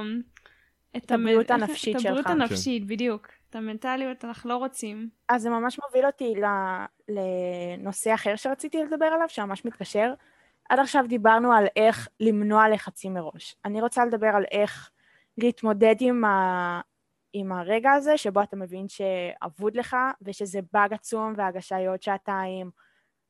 את 0.98 1.12
הבריאות 1.12 1.52
המ- 1.52 1.56
הנפשית 1.63 1.96
את 1.96 2.02
הבריאות 2.06 2.25
שלך. 2.28 2.31
הנפשית, 2.36 2.88
בדיוק. 2.88 3.28
את 3.50 3.56
המנטליות 3.56 4.25
אנחנו 4.25 4.50
לא 4.50 4.58
רוצים. 4.58 5.10
אז 5.30 5.41
זה 5.41 5.50
ממש 5.50 5.80
מוביל 5.86 6.06
אותי 6.06 6.34
לנושא 7.10 8.13
אחר 8.13 8.36
שרציתי 8.36 8.84
לדבר 8.84 9.06
עליו, 9.06 9.30
שממש 9.30 9.65
מתקשר. 9.65 10.13
עד 10.69 10.79
עכשיו 10.79 11.05
דיברנו 11.07 11.53
על 11.53 11.67
איך 11.75 12.07
למנוע 12.19 12.69
לחצים 12.69 13.13
מראש. 13.13 13.55
אני 13.65 13.81
רוצה 13.81 14.05
לדבר 14.05 14.27
על 14.27 14.43
איך 14.51 14.91
להתמודד 15.38 15.95
עם, 16.00 16.25
ה... 16.25 16.81
עם 17.33 17.51
הרגע 17.51 17.91
הזה, 17.91 18.17
שבו 18.17 18.41
אתה 18.41 18.55
מבין 18.55 18.86
שאבוד 18.88 19.75
לך, 19.75 19.97
ושזה 20.21 20.59
באג 20.74 20.93
עצום 20.93 21.33
וההגשה 21.38 21.75
היא 21.75 21.89
עוד 21.89 22.01
שעתיים, 22.01 22.71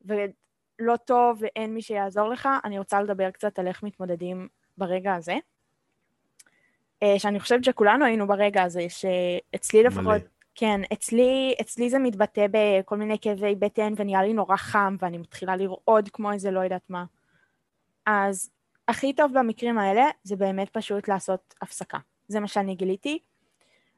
ולא 0.06 0.96
טוב 1.06 1.38
ואין 1.42 1.74
מי 1.74 1.82
שיעזור 1.82 2.30
לך. 2.30 2.50
אני 2.64 2.80
רוצה 2.80 3.02
לדבר 3.02 3.32
קצת 3.32 3.60
על 3.60 3.68
איך 3.68 3.84
מתמודדים 3.84 4.48
ברגע 4.78 5.16
הזה. 5.16 5.36
אה, 7.04 7.20
שאני 7.20 7.40
חושבת 7.40 7.64
שכולנו 7.64 8.06
היינו 8.06 8.28
ברגע 8.28 8.64
הזה, 8.64 8.86
שאצלי 8.90 9.84
לפחות... 9.84 10.04
מלא. 10.04 10.38
כן, 10.60 10.82
אצלי, 10.94 11.56
אצלי 11.62 11.90
זה 11.90 12.00
מתבטא 12.00 12.46
בכל 12.52 12.98
מיני 12.98 13.18
כאבי 13.22 13.56
בטן 13.56 13.94
ונהיה 13.96 14.24
לי 14.24 14.34
נורא 14.34 14.56
חם 14.56 14.96
ואני 15.00 15.18
מתחילה 15.18 15.56
לרעוד 15.56 16.10
כמו 16.14 16.32
איזה 16.32 16.52
לא 16.52 16.60
יודעת 16.60 16.90
מה. 16.90 17.06
אז 18.08 18.50
הכי 18.88 19.14
טוב 19.14 19.32
במקרים 19.40 19.78
האלה 19.78 20.06
זה 20.24 20.36
באמת 20.36 20.70
פשוט 20.70 21.08
לעשות 21.08 21.56
הפסקה. 21.62 21.98
זה 22.28 22.40
מה 22.40 22.48
שאני 22.48 22.76
גיליתי. 22.76 23.20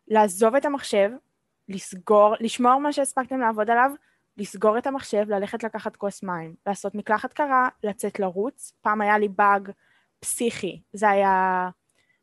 לעזוב 0.07 0.55
את 0.55 0.65
המחשב, 0.65 1.09
לסגור, 1.69 2.35
לשמור 2.39 2.77
מה 2.77 2.93
שהספקתם 2.93 3.39
לעבוד 3.39 3.69
עליו, 3.69 3.91
לסגור 4.37 4.77
את 4.77 4.87
המחשב, 4.87 5.25
ללכת 5.29 5.63
לקחת 5.63 5.95
כוס 5.95 6.23
מים, 6.23 6.55
לעשות 6.67 6.95
מקלחת 6.95 7.33
קרה, 7.33 7.69
לצאת 7.83 8.19
לרוץ. 8.19 8.73
פעם 8.81 9.01
היה 9.01 9.17
לי 9.17 9.27
באג 9.27 9.71
פסיכי, 10.19 10.81
זה 10.93 11.09
היה 11.09 11.69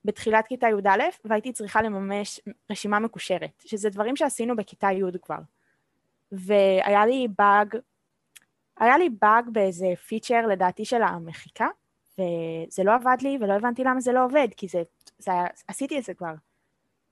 בתחילת 0.04 0.46
כיתה 0.46 0.66
י"א, 0.68 1.02
והייתי 1.24 1.52
צריכה 1.52 1.82
לממש 1.82 2.40
רשימה 2.70 2.98
מקושרת, 2.98 3.62
שזה 3.66 3.90
דברים 3.90 4.16
שעשינו 4.16 4.56
בכיתה 4.56 4.88
י' 4.92 5.18
כבר. 5.22 5.38
והיה 6.32 7.06
לי 7.06 7.28
באג, 7.38 7.76
היה 8.78 8.98
לי 8.98 9.08
באג 9.22 9.44
באיזה 9.52 9.86
פיצ'ר 10.06 10.46
לדעתי 10.46 10.84
של 10.84 11.02
המחיקה, 11.02 11.68
וזה 12.18 12.84
לא 12.84 12.94
עבד 12.94 13.16
לי 13.22 13.38
ולא 13.40 13.52
הבנתי 13.52 13.84
למה 13.84 14.00
זה 14.00 14.12
לא 14.12 14.24
עובד, 14.24 14.48
כי 14.56 14.68
זה, 14.68 14.82
זה 15.18 15.32
היה, 15.32 15.46
עשיתי 15.68 15.98
את 15.98 16.04
זה 16.04 16.14
כבר. 16.14 16.34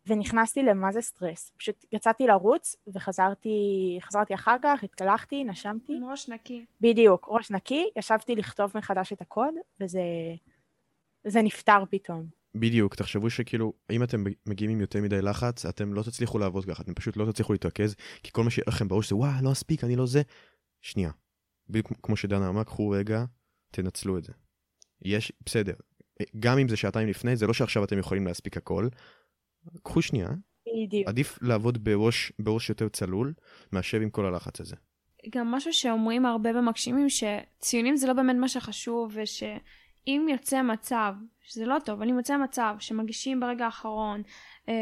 ונכנסתי 0.06 0.62
למה 0.62 0.92
זה 0.92 1.00
סטרס. 1.00 1.52
פשוט 1.56 1.84
יצאתי 1.92 2.26
לרוץ 2.26 2.76
וחזרתי 2.94 3.98
חזרתי 4.02 4.34
אחר 4.34 4.56
כך, 4.62 4.84
התקלחתי, 4.84 5.44
נשמתי. 5.44 5.96
עם 5.96 6.04
ראש 6.10 6.28
נקי. 6.28 6.64
בדיוק, 6.80 7.26
ראש 7.30 7.50
נקי, 7.50 7.90
ישבתי 7.96 8.36
לכתוב 8.36 8.72
מחדש 8.74 9.12
את 9.12 9.20
הקוד, 9.20 9.54
וזה 9.80 10.00
זה 11.24 11.42
נפתר 11.42 11.84
פתאום. 11.90 12.26
בדיוק, 12.54 12.94
תחשבו 12.94 13.30
שכאילו, 13.30 13.72
אם 13.90 14.02
אתם 14.02 14.24
מגיעים 14.46 14.70
עם 14.70 14.80
יותר 14.80 15.02
מדי 15.02 15.22
לחץ, 15.22 15.66
אתם 15.66 15.94
לא 15.94 16.02
תצליחו 16.02 16.38
לעבוד 16.38 16.64
ככה, 16.64 16.82
אתם 16.82 16.94
פשוט 16.94 17.16
לא 17.16 17.32
תצליחו 17.32 17.52
להתרכז, 17.52 17.94
כי 18.22 18.32
כל 18.32 18.44
מה 18.44 18.50
שיהיה 18.50 18.64
לכם 18.68 18.88
בראש 18.88 19.08
זה, 19.08 19.16
וואי, 19.16 19.30
לא 19.42 19.52
אספיק, 19.52 19.84
אני 19.84 19.96
לא 19.96 20.06
זה. 20.06 20.22
שנייה. 20.82 21.10
כמו 22.02 22.16
שדנה 22.16 22.48
אמרה, 22.48 22.64
קחו 22.64 22.88
רגע, 22.88 23.24
תנצלו 23.70 24.18
את 24.18 24.24
זה. 24.24 24.32
יש, 25.02 25.32
בסדר. 25.46 25.74
גם 26.38 26.58
אם 26.58 26.68
זה 26.68 26.76
שעתיים 26.76 27.08
לפני, 27.08 27.36
זה 27.36 27.46
לא 27.46 27.52
שעכשיו 27.52 27.84
אתם 27.84 27.98
יכולים 27.98 28.26
להספיק 28.26 28.56
הכל. 28.56 28.88
קחו 29.82 30.02
שנייה, 30.02 30.28
בדיוק. 30.86 31.08
עדיף 31.08 31.38
לעבוד 31.42 31.84
בראש, 31.84 32.32
בראש 32.38 32.68
יותר 32.68 32.88
צלול, 32.88 33.34
מאשר 33.72 34.00
עם 34.00 34.10
כל 34.10 34.26
הלחץ 34.26 34.60
הזה. 34.60 34.76
גם 35.30 35.50
משהו 35.50 35.72
שאומרים 35.72 36.26
הרבה 36.26 36.52
במגשימים, 36.52 37.06
שציונים 37.08 37.96
זה 37.96 38.06
לא 38.06 38.12
באמת 38.12 38.36
מה 38.36 38.48
שחשוב, 38.48 39.12
ושאם 39.14 40.26
יוצא 40.30 40.62
מצב, 40.62 41.14
שזה 41.42 41.66
לא 41.66 41.76
טוב, 41.84 42.00
אבל 42.00 42.10
אם 42.10 42.16
יוצא 42.16 42.36
מצב 42.36 42.76
שמגישים 42.78 43.40
ברגע 43.40 43.64
האחרון, 43.64 44.22
אה, 44.68 44.74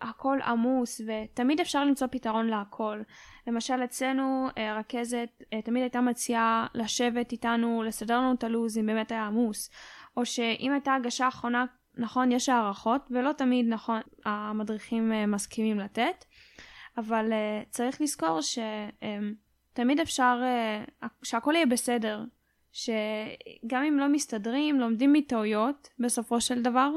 הכל 0.00 0.38
עמוס, 0.44 1.00
ותמיד 1.06 1.60
אפשר 1.60 1.84
למצוא 1.84 2.06
פתרון 2.06 2.46
להכל. 2.46 3.00
למשל 3.46 3.84
אצלנו 3.84 4.48
אה, 4.58 4.70
הרכזת 4.70 5.42
אה, 5.52 5.62
תמיד 5.62 5.82
הייתה 5.82 6.00
מציעה 6.00 6.66
לשבת 6.74 7.32
איתנו, 7.32 7.82
לסדר 7.82 8.18
לנו 8.18 8.34
את 8.34 8.44
הלו"ז 8.44 8.78
אם 8.78 8.86
באמת 8.86 9.12
היה 9.12 9.26
עמוס. 9.26 9.70
או 10.16 10.26
שאם 10.26 10.72
הייתה 10.72 10.94
הגשה 10.94 11.28
אחרונה, 11.28 11.64
נכון, 11.96 12.32
יש 12.32 12.48
הערכות, 12.48 13.08
ולא 13.10 13.32
תמיד 13.32 13.66
נכון, 13.68 14.00
המדריכים 14.24 15.12
אה, 15.12 15.26
מסכימים 15.26 15.78
לתת, 15.78 16.24
אבל 16.98 17.32
אה, 17.32 17.62
צריך 17.70 18.00
לזכור 18.00 18.40
שתמיד 18.42 19.98
אה, 19.98 20.02
אפשר, 20.02 20.40
אה, 20.42 21.08
שהכל 21.22 21.52
יהיה 21.54 21.66
בסדר. 21.66 22.24
שגם 22.72 23.82
אם 23.88 23.98
לא 23.98 24.08
מסתדרים, 24.08 24.80
לומדים 24.80 25.12
מטעויות 25.12 25.88
בסופו 25.98 26.40
של 26.40 26.62
דבר, 26.62 26.90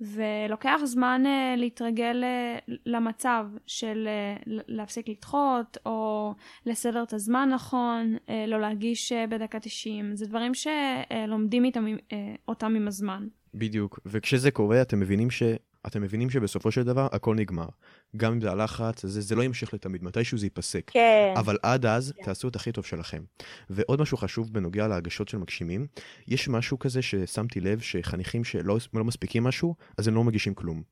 ולוקח 0.00 0.80
זמן 0.84 1.22
uh, 1.24 1.58
להתרגל 1.58 2.24
uh, 2.24 2.72
למצב 2.86 3.46
של 3.66 4.08
uh, 4.08 4.42
להפסיק 4.46 5.08
לדחות, 5.08 5.78
או 5.86 6.34
לסדר 6.66 7.02
את 7.02 7.12
הזמן 7.12 7.48
נכון, 7.54 8.16
uh, 8.16 8.30
לא 8.46 8.60
להגיש 8.60 9.12
uh, 9.12 9.30
בדקה 9.30 9.60
90. 9.60 10.16
זה 10.16 10.26
דברים 10.26 10.52
שלומדים 10.54 11.64
איתם, 11.64 11.86
uh, 11.86 12.12
אותם 12.48 12.74
עם 12.76 12.88
הזמן. 12.88 13.26
בדיוק, 13.54 14.00
וכשזה 14.06 14.50
קורה 14.50 14.82
אתם 14.82 15.00
מבינים 15.00 15.30
ש... 15.30 15.42
אתם 15.86 16.02
מבינים 16.02 16.30
שבסופו 16.30 16.70
של 16.70 16.82
דבר 16.82 17.08
הכל 17.12 17.34
נגמר. 17.34 17.68
גם 18.16 18.32
אם 18.32 18.40
זה 18.40 18.50
הלחץ, 18.50 19.06
זה, 19.06 19.20
זה 19.20 19.34
לא 19.34 19.42
ימשיך 19.42 19.74
לתמיד, 19.74 20.04
מתישהו 20.04 20.38
זה 20.38 20.46
ייפסק. 20.46 20.90
כן. 20.90 21.34
אבל 21.36 21.58
עד 21.62 21.86
אז, 21.86 22.12
כן. 22.16 22.24
תעשו 22.24 22.48
את 22.48 22.56
הכי 22.56 22.72
טוב 22.72 22.84
שלכם. 22.84 23.22
ועוד 23.70 24.00
משהו 24.00 24.16
חשוב 24.16 24.52
בנוגע 24.52 24.88
להגשות 24.88 25.28
של 25.28 25.38
מגשימים, 25.38 25.86
יש 26.28 26.48
משהו 26.48 26.78
כזה 26.78 27.02
ששמתי 27.02 27.60
לב 27.60 27.80
שחניכים 27.80 28.44
שלא 28.44 28.78
לא 28.94 29.04
מספיקים 29.04 29.44
משהו, 29.44 29.74
אז 29.98 30.08
הם 30.08 30.14
לא 30.14 30.24
מגישים 30.24 30.54
כלום. 30.54 30.82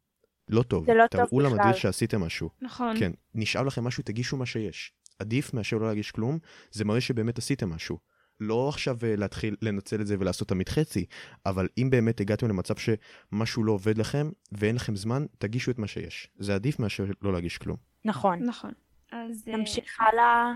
לא 0.49 0.63
טוב. 0.63 0.87
זה 0.87 0.95
לא 0.95 1.07
טוב 1.11 1.25
תראו 1.27 1.39
בכלל. 1.39 1.51
למדריך 1.51 1.77
שעשיתם 1.77 2.21
משהו. 2.21 2.51
נכון. 2.63 2.99
כן, 2.99 3.13
נשאר 3.35 3.63
לכם 3.63 3.85
משהו, 3.85 4.03
תגישו 4.03 4.37
מה 4.37 4.47
שיש. 4.47 4.93
עדיף 5.19 5.55
מאשר 5.55 5.77
לא 5.77 5.87
להגיש 5.87 6.11
כלום, 6.11 6.39
זה 6.71 6.85
מראה 6.85 7.01
שבאמת 7.01 7.39
עשיתם 7.39 7.71
משהו. 7.71 7.99
לא 8.41 8.69
עכשיו 8.69 8.99
אה, 9.03 9.17
להתחיל 9.17 9.57
לנצל 9.63 10.01
את 10.01 10.07
זה 10.07 10.17
ולעשות 10.19 10.49
תמיד 10.49 10.69
חצי, 10.69 11.05
אבל 11.47 11.69
אם 11.79 11.91
באמת 11.91 12.21
הגעתם 12.21 12.49
למצב 12.49 12.75
שמשהו 12.77 13.65
לא 13.65 13.73
עובד 13.73 13.99
לכם 13.99 14.31
ואין 14.53 14.77
לכם 14.77 14.97
זמן, 14.97 15.27
תגישו 15.39 15.71
את 15.71 15.79
מה 15.79 15.87
שיש. 15.87 16.29
זה 16.39 16.55
עדיף 16.55 16.79
מאשר 16.79 17.05
לא 17.23 17.33
להגיש 17.33 17.59
כלום. 17.59 17.77
נכון. 18.05 18.43
נכון. 18.45 18.71
אז... 19.13 19.49
אה, 19.49 19.57
נמשיך 19.57 20.01
הלאה. 20.01 20.53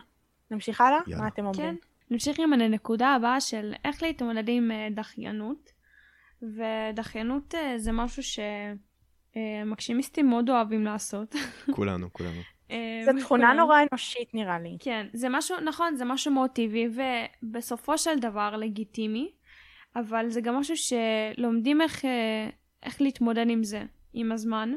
נמשיך 0.51 0.81
הלאה? 0.81 0.99
יאללה. 1.07 1.23
מה 1.23 1.29
אתם 1.29 1.43
כן. 1.43 1.45
אומרים? 1.45 1.79
נמשיך 2.11 2.39
עם 2.41 2.53
הנקודה 2.53 3.09
הבאה 3.09 3.41
של 3.41 3.73
איך 3.85 4.03
להתמודד 4.03 4.49
עם 4.49 4.71
אה, 4.71 4.89
דחיינות. 4.95 5.73
ודחיינות 6.43 7.55
זה 7.77 7.93
משהו 7.93 8.23
שמגשימיסטים 9.35 10.29
מאוד 10.29 10.51
אוהבים 10.51 10.85
לעשות. 10.85 11.35
כולנו, 11.75 12.13
כולנו. 12.13 12.41
אה, 12.71 13.01
זו 13.05 13.11
תכונה. 13.21 13.53
נורא 13.53 13.79
אנושית 13.93 14.35
נראה 14.35 14.59
לי. 14.59 14.77
כן, 14.81 15.07
זה 15.13 15.29
משהו, 15.31 15.57
נכון, 15.61 15.97
זה 15.97 16.05
משהו 16.05 16.33
מאוד 16.33 16.51
טבעי, 16.51 16.89
ובסופו 17.43 17.99
של 17.99 18.19
דבר 18.19 18.57
לגיטימי, 18.57 19.31
אבל 19.97 20.29
זה 20.29 20.41
גם 20.41 20.55
משהו 20.55 20.75
שלומדים 20.77 21.81
איך, 21.81 22.05
אה, 22.05 22.49
איך 22.83 23.01
להתמודד 23.01 23.51
עם 23.51 23.65
זה, 23.65 23.83
עם 24.13 24.33
הזמן. 24.33 24.75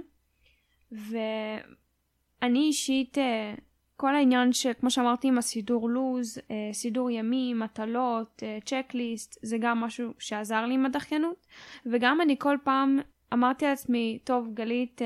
ואני 0.92 2.60
אישית, 2.60 3.18
אה, 3.18 3.54
כל 3.98 4.16
העניין 4.16 4.54
שכמו 4.54 4.92
שאמרתי 4.92 5.28
עם 5.28 5.38
הסידור 5.38 5.90
לוז, 5.90 6.38
סידור 6.74 7.12
ימים, 7.12 7.60
מטלות, 7.60 8.44
צ'קליסט, 8.66 9.40
זה 9.42 9.58
גם 9.60 9.78
משהו 9.78 10.14
שעזר 10.20 10.66
לי 10.66 10.74
עם 10.74 10.86
הדחיינות. 10.86 11.48
וגם 11.86 12.22
אני 12.22 12.36
כל 12.40 12.58
פעם 12.64 13.00
אמרתי 13.34 13.66
לעצמי, 13.66 14.20
טוב, 14.24 14.48
גלית, 14.54 15.02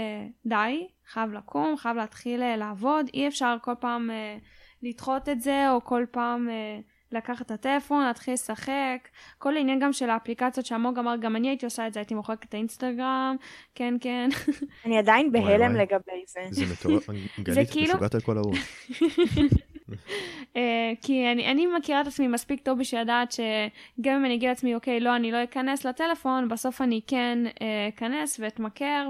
די, 0.46 0.88
חייב 1.08 1.34
לקום, 1.34 1.78
חייב 1.78 1.98
להתחיל 1.98 2.42
אה, 2.44 2.58
לעבוד, 2.58 3.06
אי 3.14 3.28
אפשר 3.28 3.58
כל 3.62 3.74
פעם 3.80 4.10
אה, 4.12 4.38
לדחות 4.84 5.30
את 5.30 5.42
זה, 5.42 5.72
או 5.72 5.84
כל 5.84 6.06
פעם 6.12 6.50
אה, 6.50 6.80
לקחת 7.12 7.46
את 7.46 7.52
הטלפון, 7.52 8.06
להתחיל 8.06 8.34
לשחק. 8.34 9.08
כל 9.38 9.56
העניין 9.58 9.80
גם 9.80 9.94
של 9.94 10.10
האפליקציות 10.10 10.66
שאמוג 10.66 11.00
אמר, 11.00 11.16
גם 11.16 11.36
אני 11.36 11.48
הייתי 11.48 11.66
עושה 11.66 11.88
את 11.88 11.94
זה, 11.94 12.00
הייתי 12.00 12.14
מוחקת 12.14 12.44
את 12.44 12.54
האינסטגרם, 12.54 13.36
כן, 13.76 13.94
כן. 14.02 14.30
אני 14.86 14.98
עדיין 14.98 15.32
בהלם. 15.32 15.76
לגבי 15.76 16.24
זה. 16.28 16.40
זה 16.50 16.66
מטורף, 16.74 17.10
גלית, 17.40 17.68
את 17.68 17.72
כאילו- 17.72 17.88
משוגעת 17.94 18.16
על 18.16 18.22
כל 18.22 18.38
הראש. 18.38 18.58
אה, 20.56 20.92
כי 21.02 21.32
אני, 21.32 21.52
אני 21.52 21.66
מכירה 21.66 22.02
את 22.02 22.08
עצמי 22.08 22.28
מספיק 22.28 22.62
טוב 22.62 22.80
בשביל 22.80 23.02
לדעת 23.02 23.32
שגם 23.32 24.16
אם 24.16 24.26
אני 24.26 24.36
אגיד 24.36 24.50
לעצמי, 24.50 24.76
אוקיי, 24.76 25.00
לא, 25.00 25.16
אני 25.16 25.32
לא 25.32 25.44
אכנס 25.44 25.86
לטלפון, 25.86 26.48
בסוף 26.48 26.82
אני 26.82 27.02
כן 27.08 27.40
אה, 27.62 27.90
אכנס 27.90 28.40
ואתמכר, 28.40 29.10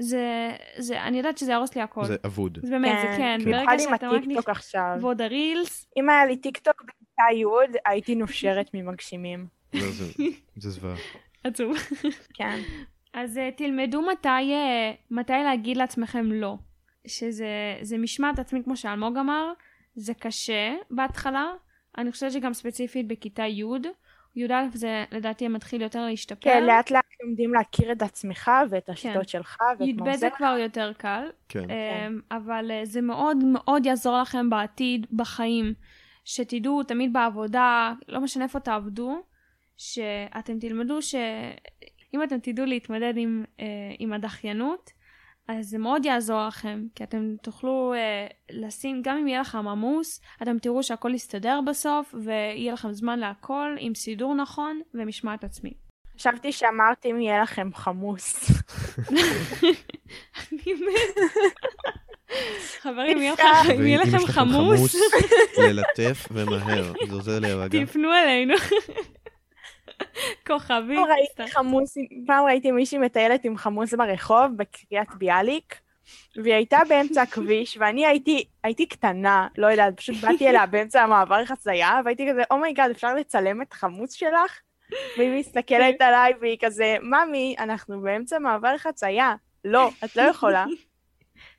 וזה, 0.00 0.50
זה, 0.78 1.02
אני 1.02 1.16
יודעת 1.18 1.38
שזה 1.38 1.52
יהרוס 1.52 1.74
לי 1.74 1.82
הכל. 1.82 2.04
זה 2.04 2.16
אבוד. 2.26 2.58
זה 2.62 2.70
באמת, 2.70 2.98
זה 3.02 3.06
כן. 3.06 3.16
כן. 3.18 3.44
ברגע 3.44 3.56
במיוחד 3.58 3.72
עם 3.72 3.78
שאתה 3.94 4.08
רק 4.08 4.22
הטיקטוק 4.22 4.48
עכשיו. 4.48 4.96
ועוד 5.00 5.22
הרילס, 5.22 5.86
אם 5.96 6.08
היה 6.08 6.26
לי 6.26 6.36
טיקטוק 6.36 6.82
בכיתה 6.82 7.22
י', 7.34 7.78
הייתי 7.86 8.14
נושרת 8.14 8.70
ממגשימים. 8.74 9.46
לא, 9.74 9.80
זה- 9.90 10.12
זה 10.56 10.70
זוועה. 10.70 10.96
עצוב. 11.44 11.76
כן. 12.34 12.58
אז 13.14 13.36
uh, 13.36 13.56
תלמדו 13.56 14.02
מתי, 14.02 14.28
uh, 14.28 14.96
מתי 15.10 15.32
להגיד 15.32 15.76
לעצמכם 15.76 16.32
לא. 16.32 16.56
שזה 17.06 17.46
זה 17.82 17.98
משמעת 17.98 18.38
עצמית, 18.38 18.64
כמו 18.64 18.76
שאלמוג 18.76 19.16
אמר, 19.18 19.52
זה 19.94 20.14
קשה 20.14 20.74
בהתחלה. 20.90 21.46
אני 21.98 22.12
חושבת 22.12 22.32
שגם 22.32 22.54
ספציפית 22.54 23.06
בכיתה 23.08 23.42
י', 23.42 23.62
י"א 24.36 24.54
זה 24.74 25.04
לדעתי 25.12 25.48
מתחיל 25.48 25.82
יותר 25.82 26.06
להשתפר. 26.06 26.40
כן, 26.40 26.64
לאט 26.64 26.90
לאט 26.90 27.04
לומדים 27.22 27.54
להכיר 27.54 27.92
את 27.92 28.02
עצמך 28.02 28.50
ואת 28.70 28.88
השיטות 28.88 29.28
שלך 29.28 29.56
ואת 29.78 29.78
מה 29.78 30.10
י"ב 30.10 30.16
זה. 30.16 30.28
כבר 30.36 30.56
יותר 30.60 30.92
קל. 30.92 31.30
כן. 31.48 31.70
אמ, 31.70 32.20
אבל 32.30 32.70
אה, 32.70 32.84
זה 32.84 33.00
מאוד 33.00 33.44
מאוד 33.44 33.86
יעזור 33.86 34.18
לכם 34.20 34.50
בעתיד, 34.50 35.06
בחיים. 35.12 35.74
שתדעו 36.24 36.82
תמיד 36.82 37.12
בעבודה, 37.12 37.92
לא 38.08 38.20
משנה 38.20 38.44
איפה 38.44 38.60
תעבדו, 38.60 39.22
שאתם 39.76 40.58
תלמדו 40.58 41.02
שאם 41.02 42.22
אתם 42.22 42.38
תדעו 42.38 42.66
להתמודד 42.66 43.14
עם, 43.16 43.44
אה, 43.60 43.66
עם 43.98 44.12
הדחיינות, 44.12 44.90
אז 45.48 45.68
זה 45.68 45.78
מאוד 45.78 46.04
יעזור 46.04 46.46
לכם, 46.46 46.86
כי 46.94 47.04
אתם 47.04 47.34
תוכלו 47.42 47.94
אה, 47.94 48.26
לשים, 48.50 49.02
גם 49.02 49.16
אם 49.16 49.28
יהיה 49.28 49.40
לכם 49.40 49.68
עמוס, 49.68 50.20
אתם 50.42 50.58
תראו 50.58 50.82
שהכל 50.82 51.14
יסתדר 51.14 51.60
בסוף, 51.66 52.14
ויהיה 52.24 52.72
לכם 52.72 52.92
זמן 52.92 53.18
להכל 53.18 53.76
עם 53.78 53.94
סידור 53.94 54.34
נכון 54.34 54.80
ומשמעת 54.94 55.44
עצמית. 55.44 55.85
חשבתי 56.18 56.52
שאמרת 56.52 57.06
אם 57.06 57.20
יהיה 57.20 57.42
לכם 57.42 57.70
חמוס. 57.74 58.50
אני 60.52 60.74
מת. 60.74 61.24
חברים, 62.80 63.18
אם 63.74 63.86
יהיה 63.86 63.98
לכם 64.02 64.26
חמוס, 64.26 64.96
ללטף 65.58 66.28
ומהר, 66.30 66.92
זה 67.08 67.14
עוזר 67.14 67.38
להירגע. 67.38 67.84
תפנו 67.84 68.12
אלינו. 68.14 68.54
כוכבים. 70.46 70.96
פעם 70.96 71.10
ראיתי 71.10 71.32
סתם. 71.32 71.46
חמוס, 71.46 71.94
פעם 72.26 72.44
ראיתי 72.44 72.70
מישהי 72.70 72.98
מטיילת 72.98 73.44
עם 73.44 73.56
חמוס 73.56 73.94
ברחוב 73.94 74.46
בקריית 74.56 75.08
ביאליק, 75.18 75.74
והיא 76.42 76.54
הייתה 76.54 76.78
באמצע 76.88 77.22
הכביש, 77.22 77.76
ואני 77.80 78.06
הייתי, 78.06 78.44
הייתי 78.64 78.86
קטנה, 78.86 79.48
לא 79.58 79.66
יודעת, 79.66 79.96
פשוט 79.96 80.16
באתי 80.16 80.48
אליה 80.48 80.66
באמצע 80.66 81.02
המעבר 81.02 81.44
חצייה, 81.44 82.00
והייתי 82.04 82.26
כזה, 82.30 82.42
oh 82.50 82.60
my 82.60 82.70
god, 82.70 82.90
אפשר 82.90 83.14
לצלם 83.14 83.62
את 83.62 83.72
חמוס 83.72 84.12
שלך? 84.12 84.60
והיא 85.18 85.38
מסתכלת 85.40 86.00
עליי, 86.00 86.32
והיא 86.40 86.56
כזה, 86.60 86.96
ממי, 87.02 87.56
אנחנו 87.58 88.00
באמצע 88.00 88.38
מעבר 88.38 88.78
חצייה. 88.78 89.34
לא, 89.64 89.90
את 90.04 90.16
לא 90.16 90.22
יכולה. 90.22 90.64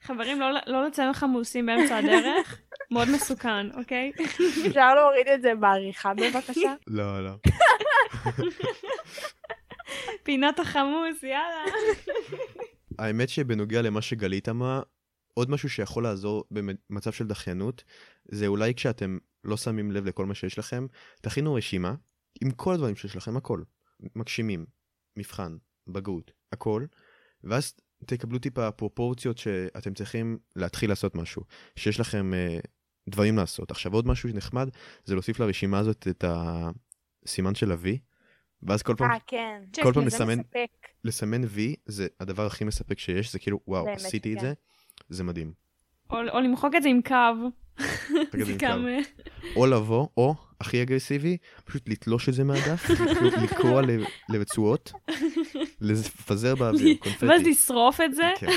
חברים, 0.02 0.40
לא- 0.40 0.50
לא 0.68 0.86
לציין 0.88 1.14
חמוסים 1.14 1.66
באמצע 1.66 1.98
הדרך. 1.98 2.62
מאוד 2.92 3.08
מסוכן, 3.16 3.72
אוקיי? 3.74 4.12
אפשר 4.68 4.96
להוריד 4.96 5.28
את 5.28 5.42
זה 5.42 5.56
בעריכה 5.56 6.14
בבקשה? 6.14 6.74
לא, 6.88 7.26
לא. 7.26 7.32
פינת 10.24 10.60
החמוס, 10.60 11.24
יאללה. 11.24 11.64
האמת 13.00 13.30
שבנוגע 13.30 13.82
למה 13.82 14.02
שגלית 14.02 14.50
אמרה, 14.50 14.82
עוד 15.34 15.50
משהו 15.50 15.70
שיכול 15.70 16.04
לעזור 16.04 16.44
במצב 16.52 17.12
של 17.12 17.28
דחיינות, 17.28 17.84
זה 18.32 18.48
אולי 18.48 18.74
כשאתם 18.76 19.18
לא 19.44 19.58
שמים 19.58 19.92
לב 19.92 20.06
לכל 20.06 20.26
מה 20.26 20.34
שיש 20.36 20.60
לכם, 20.60 20.88
תכינו 21.22 21.54
רשימה 21.54 21.94
עם 22.42 22.52
כל 22.52 22.74
הדברים 22.74 22.96
שיש 22.96 23.16
לכם, 23.16 23.38
הכל. 23.38 23.62
מגשימים, 24.16 24.66
מבחן, 25.18 25.58
בגרות, 25.88 26.32
הכל, 26.52 26.86
ואז 27.44 27.74
תקבלו 28.06 28.40
טיפה 28.40 28.72
פרופורציות 28.72 29.38
שאתם 29.38 29.94
צריכים 29.94 30.38
להתחיל 30.56 30.90
לעשות 30.90 31.16
משהו, 31.16 31.44
שיש 31.76 32.00
לכם 32.00 32.34
אה, 32.34 32.60
דברים 33.10 33.38
לעשות. 33.38 33.72
עכשיו 33.72 33.94
עוד 33.94 34.08
משהו 34.08 34.30
נחמד, 34.34 34.70
זה 35.06 35.14
להוסיף 35.14 35.40
לרשימה 35.40 35.80
הזאת 35.80 36.08
את 36.08 36.24
הסימן 36.28 37.56
של 37.56 37.72
ה-V, 37.72 37.88
ואז 38.64 38.84
כל 38.84 38.96
פעם, 38.96 39.12
אה, 39.12 39.18
כן. 39.28 39.64
כל 39.84 39.94
פעם 39.94 40.06
לסמן, 40.06 40.40
מספק. 40.40 40.88
לסמן 41.04 41.44
V 41.44 41.60
זה 41.86 42.08
הדבר 42.20 42.46
הכי 42.46 42.64
מספק 42.64 43.00
שיש, 43.00 43.32
זה 43.32 43.40
כאילו, 43.40 43.60
וואו, 43.68 43.86
באמת 43.86 43.98
עשיתי 43.98 44.34
את 44.34 44.40
שכן. 44.40 44.48
זה, 44.48 44.54
זה 45.10 45.24
מדהים. 45.24 45.54
או, 46.10 46.18
או 46.34 46.40
למחוק 46.40 46.76
את 46.76 46.84
זה 46.84 46.90
עם 46.90 47.02
קו. 47.02 47.16
את 48.22 48.46
זה 48.46 48.54
גם... 48.58 48.86
קו. 48.86 49.56
או 49.56 49.66
לבוא, 49.66 50.08
או, 50.18 50.36
הכי 50.62 50.82
אגרסיבי, 50.84 51.38
פשוט 51.66 51.90
לתלוש 51.90 52.30
את 52.30 52.34
זה 52.34 52.44
מהדף, 52.44 52.90
לקרוע- 53.44 53.82
לרצועות, 54.30 54.92
לפזר 55.82 56.56
באוויר, 56.56 56.98
קונפטי. 57.04 57.26
ואז 57.26 57.42
לשרוף 57.44 58.02
את 58.02 58.14
זה. 58.16 58.32
כן, 58.40 58.48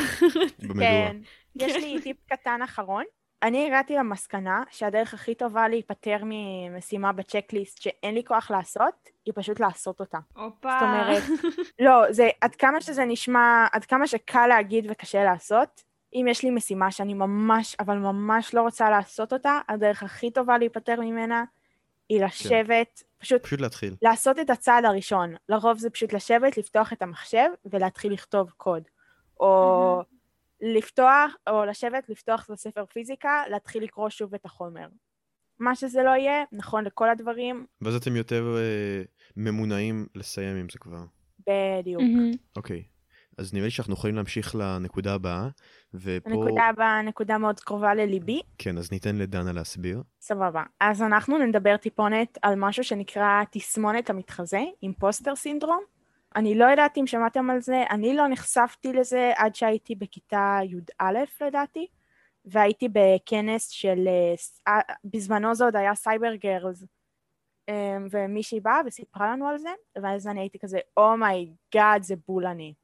במדורה. 0.58 0.80
כן. 0.80 1.16
יש 1.56 1.76
לי 1.76 2.00
טיפ 2.02 2.16
קטן 2.32 2.62
אחרון. 2.64 3.04
אני 3.42 3.66
הגעתי 3.66 3.94
למסקנה 3.94 4.62
שהדרך 4.70 5.14
הכי 5.14 5.34
טובה 5.34 5.68
להיפטר 5.68 6.16
ממשימה 6.24 7.12
בצ'קליסט 7.12 7.82
שאין 7.82 8.14
לי 8.14 8.22
כוח 8.24 8.50
לעשות, 8.50 8.94
היא 9.26 9.34
פשוט 9.36 9.60
לעשות 9.60 10.00
אותה. 10.00 10.18
הופה. 10.36 10.70
זאת 10.80 10.82
אומרת, 10.82 11.22
לא, 11.84 12.12
זה 12.12 12.28
עד 12.40 12.54
כמה 12.54 12.80
שזה 12.80 13.04
נשמע, 13.04 13.66
עד 13.72 13.84
כמה 13.84 14.06
שקל 14.06 14.46
להגיד 14.46 14.86
וקשה 14.90 15.24
לעשות, 15.24 15.82
אם 16.14 16.26
יש 16.30 16.42
לי 16.44 16.50
משימה 16.50 16.90
שאני 16.90 17.14
ממש, 17.14 17.76
אבל 17.80 17.96
ממש 17.98 18.54
לא 18.54 18.62
רוצה 18.62 18.90
לעשות 18.90 19.32
אותה, 19.32 19.58
הדרך 19.68 20.02
הכי 20.02 20.30
טובה 20.30 20.58
להיפטר 20.58 21.00
ממנה 21.00 21.44
היא 22.10 22.24
לשבת, 22.24 23.02
פשוט 23.18 23.42
פשוט 23.42 23.60
להתחיל. 23.60 23.96
לעשות 24.02 24.38
את 24.38 24.50
הצעד 24.50 24.84
הראשון. 24.84 25.34
לרוב 25.48 25.78
זה 25.78 25.90
פשוט 25.90 26.12
לשבת, 26.12 26.58
לפתוח 26.58 26.92
את 26.92 27.02
המחשב 27.02 27.48
ולהתחיל 27.64 28.12
לכתוב 28.12 28.50
קוד. 28.56 28.82
או 29.40 30.02
לפתוח, 30.60 31.36
או 31.50 31.64
לשבת, 31.64 32.08
לפתוח 32.08 32.44
את 32.44 32.50
הספר 32.50 32.84
פיזיקה, 32.86 33.42
להתחיל 33.50 33.82
לקרוא 33.82 34.10
שוב 34.10 34.34
את 34.34 34.44
החומר. 34.44 34.86
מה 35.58 35.74
שזה 35.74 36.02
לא 36.02 36.10
יהיה, 36.10 36.44
נכון 36.52 36.84
לכל 36.84 37.10
הדברים, 37.10 37.66
ואז 37.82 37.94
אתם 37.94 38.16
יותר 38.16 38.56
אה, 38.58 39.02
ממונעים 39.36 40.06
לסיים 40.14 40.56
עם 40.56 40.66
זה 40.72 40.78
כבר. 40.78 41.04
בדיוק. 41.38 42.02
אוקיי. 42.56 42.82
אז 43.40 43.54
נראה 43.54 43.64
לי 43.64 43.70
שאנחנו 43.70 43.94
יכולים 43.94 44.16
להמשיך 44.16 44.54
לנקודה 44.54 45.14
הבאה, 45.14 45.48
ופה... 45.94 46.30
הנקודה 46.30 46.64
הבאה, 46.64 47.02
נקודה 47.02 47.38
מאוד 47.38 47.60
קרובה 47.60 47.94
לליבי. 47.94 48.40
כן, 48.58 48.78
אז 48.78 48.92
ניתן 48.92 49.16
לדנה 49.16 49.52
להסביר. 49.52 50.02
סבבה. 50.20 50.62
אז 50.80 51.02
אנחנו 51.02 51.38
נדבר 51.38 51.76
טיפונת 51.76 52.38
על 52.42 52.54
משהו 52.56 52.84
שנקרא 52.84 53.42
תסמונת 53.50 54.10
המתחזה, 54.10 54.60
impostor 54.82 55.36
syndrome. 55.36 55.80
אני 56.36 56.54
לא 56.54 56.64
יודעת 56.64 56.98
אם 56.98 57.06
שמעתם 57.06 57.50
על 57.50 57.60
זה, 57.60 57.84
אני 57.90 58.14
לא 58.14 58.28
נחשפתי 58.28 58.92
לזה 58.92 59.32
עד 59.36 59.54
שהייתי 59.54 59.94
בכיתה 59.94 60.58
י"א 60.64 61.44
לדעתי, 61.46 61.86
והייתי 62.44 62.88
בכנס 62.92 63.68
של, 63.68 64.08
אה, 64.08 64.34
אה, 64.68 64.80
בזמנו 65.04 65.54
זה 65.54 65.64
עוד 65.64 65.76
היה 65.76 65.94
Cyber 65.94 66.34
Girls, 66.34 66.84
אה, 67.68 67.96
ומישהי 68.10 68.60
באה 68.60 68.80
וסיפרה 68.86 69.32
לנו 69.32 69.48
על 69.48 69.58
זה, 69.58 69.70
ואז 70.02 70.26
אני 70.26 70.40
הייתי 70.40 70.58
כזה, 70.58 70.78
oh 70.96 71.23
my 71.23 71.49
god, 71.49 72.02
זה 72.02 72.14
בול 72.28 72.46
אני. 72.46 72.74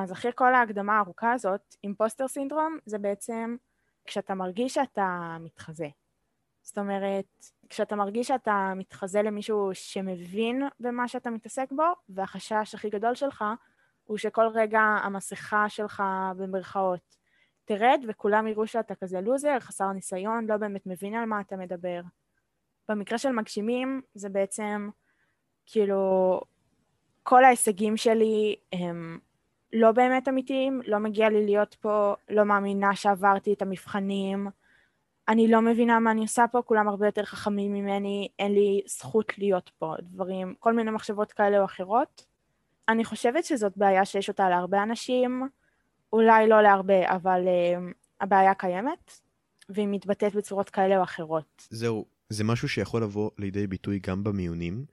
אז 0.00 0.12
אחרי 0.12 0.30
כל 0.34 0.54
ההקדמה 0.54 0.96
הארוכה 0.98 1.32
הזאת, 1.32 1.76
impostor 1.84 2.28
syndrome 2.28 2.78
זה 2.86 2.98
בעצם 2.98 3.56
כשאתה 4.04 4.34
מרגיש 4.34 4.74
שאתה 4.74 5.36
מתחזה. 5.40 5.88
זאת 6.62 6.78
אומרת, 6.78 7.26
כשאתה 7.68 7.96
מרגיש 7.96 8.28
שאתה 8.28 8.72
מתחזה 8.76 9.22
למישהו 9.22 9.70
שמבין 9.72 10.62
במה 10.80 11.08
שאתה 11.08 11.30
מתעסק 11.30 11.72
בו, 11.72 11.84
והחשש 12.08 12.74
הכי 12.74 12.90
גדול 12.90 13.14
שלך 13.14 13.44
הוא 14.04 14.18
שכל 14.18 14.46
רגע 14.54 14.80
המסכה 14.80 15.68
שלך 15.68 16.02
במרכאות 16.36 17.16
תרד 17.64 18.04
וכולם 18.08 18.46
יראו 18.46 18.66
שאתה 18.66 18.94
כזה 18.94 19.20
לוזר, 19.20 19.60
חסר 19.60 19.92
ניסיון, 19.92 20.46
לא 20.46 20.56
באמת 20.56 20.86
מבין 20.86 21.14
על 21.14 21.24
מה 21.24 21.40
אתה 21.40 21.56
מדבר. 21.56 22.00
במקרה 22.88 23.18
של 23.18 23.30
מגשימים 23.32 24.02
זה 24.14 24.28
בעצם 24.28 24.90
כאילו 25.66 26.40
כל 27.22 27.44
ההישגים 27.44 27.96
שלי 27.96 28.56
הם 28.72 29.18
לא 29.72 29.92
באמת 29.92 30.28
אמיתיים, 30.28 30.80
לא 30.86 30.98
מגיע 30.98 31.28
לי 31.28 31.44
להיות 31.44 31.76
פה, 31.80 32.14
לא 32.30 32.44
מאמינה 32.44 32.96
שעברתי 32.96 33.52
את 33.52 33.62
המבחנים, 33.62 34.48
אני 35.28 35.48
לא 35.48 35.60
מבינה 35.60 36.00
מה 36.00 36.10
אני 36.10 36.20
עושה 36.20 36.44
פה, 36.52 36.62
כולם 36.62 36.88
הרבה 36.88 37.06
יותר 37.06 37.24
חכמים 37.24 37.72
ממני, 37.72 38.28
אין 38.38 38.54
לי 38.54 38.80
זכות 38.86 39.38
להיות 39.38 39.70
פה, 39.78 39.94
דברים, 40.00 40.54
כל 40.58 40.72
מיני 40.72 40.90
מחשבות 40.90 41.32
כאלה 41.32 41.58
או 41.58 41.64
אחרות. 41.64 42.26
אני 42.88 43.04
חושבת 43.04 43.44
שזאת 43.44 43.72
בעיה 43.76 44.04
שיש 44.04 44.28
אותה 44.28 44.48
להרבה 44.48 44.82
אנשים, 44.82 45.48
אולי 46.12 46.48
לא 46.48 46.62
להרבה, 46.62 47.14
אבל 47.14 47.40
uh, 47.44 47.94
הבעיה 48.20 48.54
קיימת, 48.54 49.20
והיא 49.68 49.88
מתבטאת 49.90 50.34
בצורות 50.34 50.70
כאלה 50.70 50.98
או 50.98 51.02
אחרות. 51.02 51.66
זהו, 51.70 52.06
זה 52.28 52.44
משהו 52.44 52.68
שיכול 52.68 53.02
לבוא 53.02 53.30
לידי 53.38 53.66
ביטוי 53.66 53.98
גם 53.98 54.24
במיונים, 54.24 54.84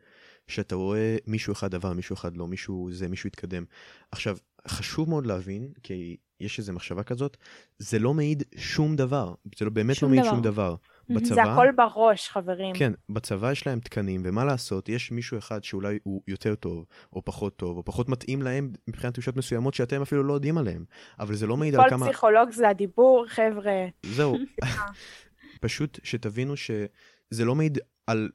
שאתה 0.47 0.75
רואה 0.75 1.17
מישהו 1.27 1.53
אחד 1.53 1.75
עבר, 1.75 1.93
מישהו 1.93 2.13
אחד 2.13 2.37
לא, 2.37 2.47
מישהו 2.47 2.89
זה, 2.91 3.07
מישהו 3.07 3.27
התקדם. 3.27 3.63
עכשיו, 4.11 4.37
חשוב 4.67 5.09
מאוד 5.09 5.25
להבין, 5.25 5.71
כי 5.83 6.17
יש 6.39 6.59
איזו 6.59 6.73
מחשבה 6.73 7.03
כזאת, 7.03 7.37
זה 7.77 7.99
לא 7.99 8.13
מעיד 8.13 8.43
שום 8.57 8.95
דבר, 8.95 9.33
זה 9.57 9.65
לא, 9.65 9.71
באמת 9.71 10.01
לא 10.01 10.09
מעיד 10.09 10.21
דבר. 10.21 10.29
שום 10.29 10.41
דבר. 10.41 10.75
בצבא, 11.09 11.35
זה 11.35 11.43
הכל 11.43 11.67
בראש, 11.75 12.29
חברים. 12.29 12.75
כן, 12.75 12.93
בצבא 13.09 13.51
יש 13.51 13.67
להם 13.67 13.79
תקנים, 13.79 14.21
ומה 14.25 14.45
לעשות, 14.45 14.89
יש 14.89 15.11
מישהו 15.11 15.37
אחד 15.37 15.63
שאולי 15.63 15.99
הוא 16.03 16.21
יותר 16.27 16.55
טוב, 16.55 16.85
או 17.13 17.25
פחות 17.25 17.55
טוב, 17.57 17.77
או 17.77 17.83
פחות 17.85 18.09
מתאים 18.09 18.41
להם 18.41 18.71
מבחינת 18.87 19.13
תחושות 19.13 19.37
מסוימות 19.37 19.73
שאתם 19.73 20.01
אפילו 20.01 20.23
לא 20.23 20.33
יודעים 20.33 20.57
עליהן. 20.57 20.85
אבל 21.19 21.35
זה 21.35 21.47
לא 21.47 21.57
מעיד 21.57 21.75
על 21.75 21.81
כל 21.81 21.89
כמה... 21.89 22.05
פסיכולוג 22.05 22.51
זה 22.51 22.69
הדיבור, 22.69 23.25
חבר'ה. 23.27 23.87
זהו. 24.03 24.37
פשוט 25.61 25.99
שתבינו 26.03 26.57
שזה 26.57 27.45
לא 27.45 27.55
מעיד 27.55 27.77
על 28.07 28.29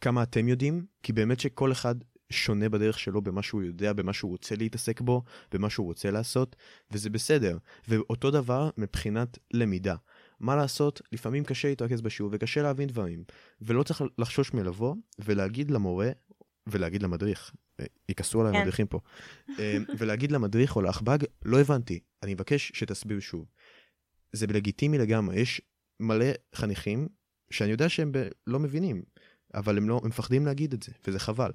כמה 0.00 0.22
אתם 0.22 0.48
יודעים, 0.48 0.84
כי 1.02 1.12
באמת 1.12 1.40
שכל 1.40 1.72
אחד 1.72 1.94
שונה 2.30 2.68
בדרך 2.68 2.98
שלו 2.98 3.22
במה 3.22 3.42
שהוא 3.42 3.62
יודע, 3.62 3.92
במה 3.92 4.12
שהוא 4.12 4.30
רוצה 4.30 4.56
להתעסק 4.56 5.00
בו, 5.00 5.22
במה 5.52 5.70
שהוא 5.70 5.86
רוצה 5.86 6.10
לעשות, 6.10 6.56
וזה 6.90 7.10
בסדר. 7.10 7.58
ואותו 7.88 8.30
דבר 8.30 8.70
מבחינת 8.78 9.38
למידה. 9.54 9.96
מה 10.40 10.56
לעשות, 10.56 11.02
לפעמים 11.12 11.44
קשה 11.44 11.68
להתרכז 11.68 12.00
בשיעור 12.00 12.30
וקשה 12.34 12.62
להבין 12.62 12.88
דברים, 12.88 13.24
ולא 13.60 13.82
צריך 13.82 14.02
לחשוש 14.18 14.54
מלבוא 14.54 14.94
ולהגיד 15.18 15.70
למורה 15.70 16.10
ולהגיד 16.66 17.02
למדריך, 17.02 17.54
אה, 17.80 17.86
יכעסו 18.08 18.40
עליי 18.40 18.52
כן. 18.52 18.58
המדריכים 18.58 18.86
פה, 18.86 19.00
אה, 19.58 19.76
ולהגיד 19.98 20.32
למדריך 20.32 20.76
או 20.76 20.82
לאחב"ג, 20.82 21.18
לא 21.44 21.60
הבנתי, 21.60 22.00
אני 22.22 22.34
מבקש 22.34 22.72
שתסביר 22.74 23.20
שוב. 23.20 23.46
זה 24.32 24.46
לגיטימי 24.46 24.98
לגמרי, 24.98 25.40
יש 25.40 25.60
מלא 26.00 26.26
חניכים 26.54 27.08
שאני 27.50 27.70
יודע 27.70 27.88
שהם 27.88 28.12
ב- 28.12 28.28
לא 28.46 28.58
מבינים, 28.58 29.02
אבל 29.54 29.76
הם 29.76 29.88
לא, 29.88 30.00
הם 30.02 30.08
מפחדים 30.08 30.46
להגיד 30.46 30.72
את 30.72 30.82
זה, 30.82 30.92
וזה 31.06 31.18
חבל. 31.18 31.50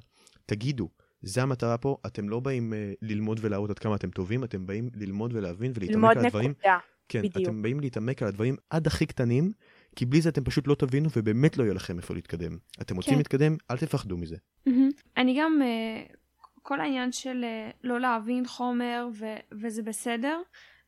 תגידו, 0.46 0.90
זה 1.22 1.44
המטרה 1.44 1.78
פה, 1.78 1.98
אתם 2.06 2.30
לא 2.30 2.40
באים 2.40 2.74
uh, 2.74 2.98
ללמוד 3.02 3.40
ולהראות 3.42 3.70
עד 3.70 3.80
כמה 3.80 3.96
אתם 3.96 4.10
טובים, 4.10 4.44
אתם 4.44 4.66
באים 4.66 4.90
ללמוד 4.96 5.34
ולהבין 5.36 5.72
ולהתעמק 5.76 5.96
ללמוד 5.96 6.18
על 6.18 6.26
הדברים. 6.26 6.52
נקודה. 6.52 6.78
כן, 7.10 7.20
בדיוק. 7.20 7.38
אתם 7.38 7.62
באים 7.62 7.80
להתעמק 7.80 8.22
על 8.22 8.28
הדברים 8.28 8.56
עד 8.70 8.88
הכי 8.88 9.06
קטנים, 9.06 9.52
כי 9.96 10.06
בלי 10.06 10.22
זה 10.22 10.30
אתם 10.30 10.44
פשוט 10.44 10.68
לא 10.68 10.76
תבינו 10.76 11.10
ובאמת 11.16 11.58
לא 11.58 11.64
יהיה 11.64 11.74
לכם 11.74 11.98
איפה 11.98 12.14
להתקדם. 12.14 12.58
אתם 12.82 12.96
רוצים 12.96 13.14
כן. 13.14 13.18
להתקדם, 13.18 13.56
אל 13.72 13.78
תפחדו 13.78 14.18
מזה. 14.18 14.36
מהמם. 14.66 14.90
אני 15.18 15.40
גם, 15.40 15.62
אה, 15.62 16.04
כל 16.62 16.82
העניין 16.82 17.12
של 17.12 17.44
אה, 17.44 17.72
לא 17.84 18.00
להבין 18.00 18.48
חומר 18.48 19.08
ו- 19.14 19.56
וזה 19.62 19.84
בסדר, 19.84 20.42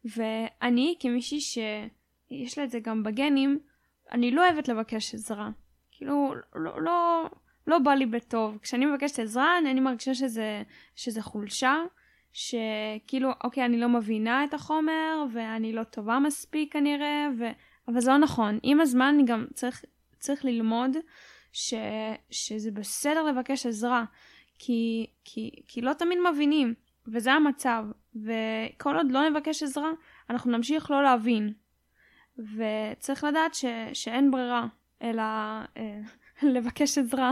ואני 0.06 0.96
כמישהי 1.00 1.40
שיש 1.42 2.58
לה 2.58 2.64
את 2.64 2.72
זה 2.72 2.80
גם 2.80 3.04
בגנים, 3.04 3.60
אני 4.12 4.32
לא 4.32 4.50
אוהבת 4.50 4.68
לבקש 4.68 5.16
עזרה. 5.16 5.50
כאילו, 5.92 6.34
לא, 6.56 6.82
לא, 6.82 7.30
לא 7.68 7.80
בא 7.80 7.94
לי 7.94 8.06
בטוב. 8.06 8.58
כשאני 8.62 8.86
מבקשת 8.86 9.20
עזרה, 9.20 9.58
אני, 9.58 9.80
מרגישה 9.80 10.14
שזה, 10.14 10.64
שזה 10.96 11.22
חולשה, 11.22 11.76
שכאילו, 12.34 13.30
אוקיי, 13.44 13.66
אני 13.66 13.80
לא 13.80 13.90
מבינה 13.90 14.44
את 14.44 14.54
החומר, 14.54 15.26
ואני 15.34 15.74
לא 15.74 15.84
טובה 15.84 16.20
מספיק 16.20 16.74
כנראה, 16.74 17.28
ו... 17.38 17.46
אבל 17.88 18.00
זה 18.00 18.12
לא 18.12 18.18
נכון. 18.18 18.60
עם 18.64 18.82
הזמן 18.82 19.18
גם 19.26 19.46
צריך, 19.54 19.86
צריך 20.20 20.46
ללמוד 20.46 20.98
ש, 21.52 21.74
שזה 22.30 22.72
בסדר 22.72 23.24
לבקש 23.24 23.66
עזרה, 23.66 24.04
כי, 24.60 25.08
כי, 25.24 25.52
כי 25.68 25.82
לא 25.82 25.94
תמיד 25.94 26.18
מבינים, 26.32 26.74
וזה 27.08 27.34
המצב. 27.34 27.86
וכל 28.16 28.96
עוד 28.98 29.12
לא 29.12 29.30
נבקש 29.30 29.64
עזרה, 29.64 29.92
אנחנו 30.30 30.52
נמשיך 30.52 30.92
לא 30.92 31.04
להבין. 31.04 31.54
וצריך 32.38 33.24
לדעת 33.24 33.54
ש, 33.54 33.66
שאין 33.94 34.32
ברירה, 34.32 34.68
אלא 35.02 35.22
אה, 35.78 36.00
לבקש 36.54 36.98
עזרה. 36.98 37.32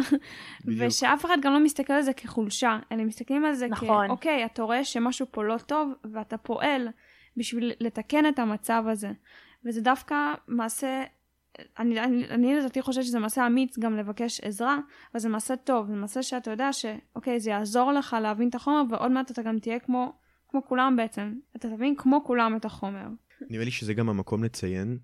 בדיוק. 0.66 0.82
ושאף 0.88 1.26
אחד 1.26 1.38
גם 1.42 1.54
לא 1.54 1.60
מסתכל 1.60 1.94
על 1.94 2.02
זה 2.02 2.14
כחולשה, 2.14 2.80
אלא 2.92 3.04
מסתכלים 3.04 3.46
על 3.46 3.54
זה 3.54 3.68
נכון. 3.68 4.08
כאוקיי, 4.08 4.46
אתה 4.46 4.64
רואה 4.64 4.84
שמשהו 4.84 5.26
פה 5.32 5.44
לא 5.44 5.58
טוב, 5.58 5.92
ואתה 6.14 6.38
פועל 6.38 6.88
בשביל 7.38 7.72
לתקן 7.80 8.26
את 8.26 8.40
המצב 8.40 8.84
הזה. 8.88 9.12
וזה 9.66 9.82
דווקא 9.82 10.34
מעשה 10.48 11.04
אני, 11.80 12.00
אני, 12.00 12.26
אני 12.30 12.56
לדעתי 12.56 12.82
חושבת 12.82 13.04
שזה 13.04 13.20
מעשה 13.20 13.48
אמיץ 13.48 13.80
גם 13.80 13.98
לבקש 13.98 14.42
עזרה, 14.42 14.78
אבל 15.12 15.20
זה 15.20 15.30
מעשה 15.30 15.56
טוב, 15.56 15.88
זה 15.88 15.96
מעשה 15.96 16.24
שאתה 16.24 16.52
יודע 16.52 16.74
שאוקיי, 16.74 17.40
זה 17.40 17.50
יעזור 17.50 17.92
לך 17.92 18.16
להבין 18.22 18.50
את 18.50 18.56
החומר, 18.56 18.84
ועוד 18.90 19.12
מעט 19.12 19.32
אתה 19.32 19.42
גם 19.42 19.60
תהיה 19.60 19.80
כמו, 19.80 20.14
כמו 20.50 20.66
כולם 20.66 20.96
בעצם. 20.98 21.34
אתה 21.56 21.70
תבין 21.70 21.96
כמו 21.96 22.24
כולם 22.26 22.56
את 22.56 22.66
החומר. 22.66 23.08
נראה 23.50 23.66
לי 23.66 23.72
שזה 23.72 23.94
גם 23.94 24.10
המקום 24.10 24.44
לציין 24.44 24.98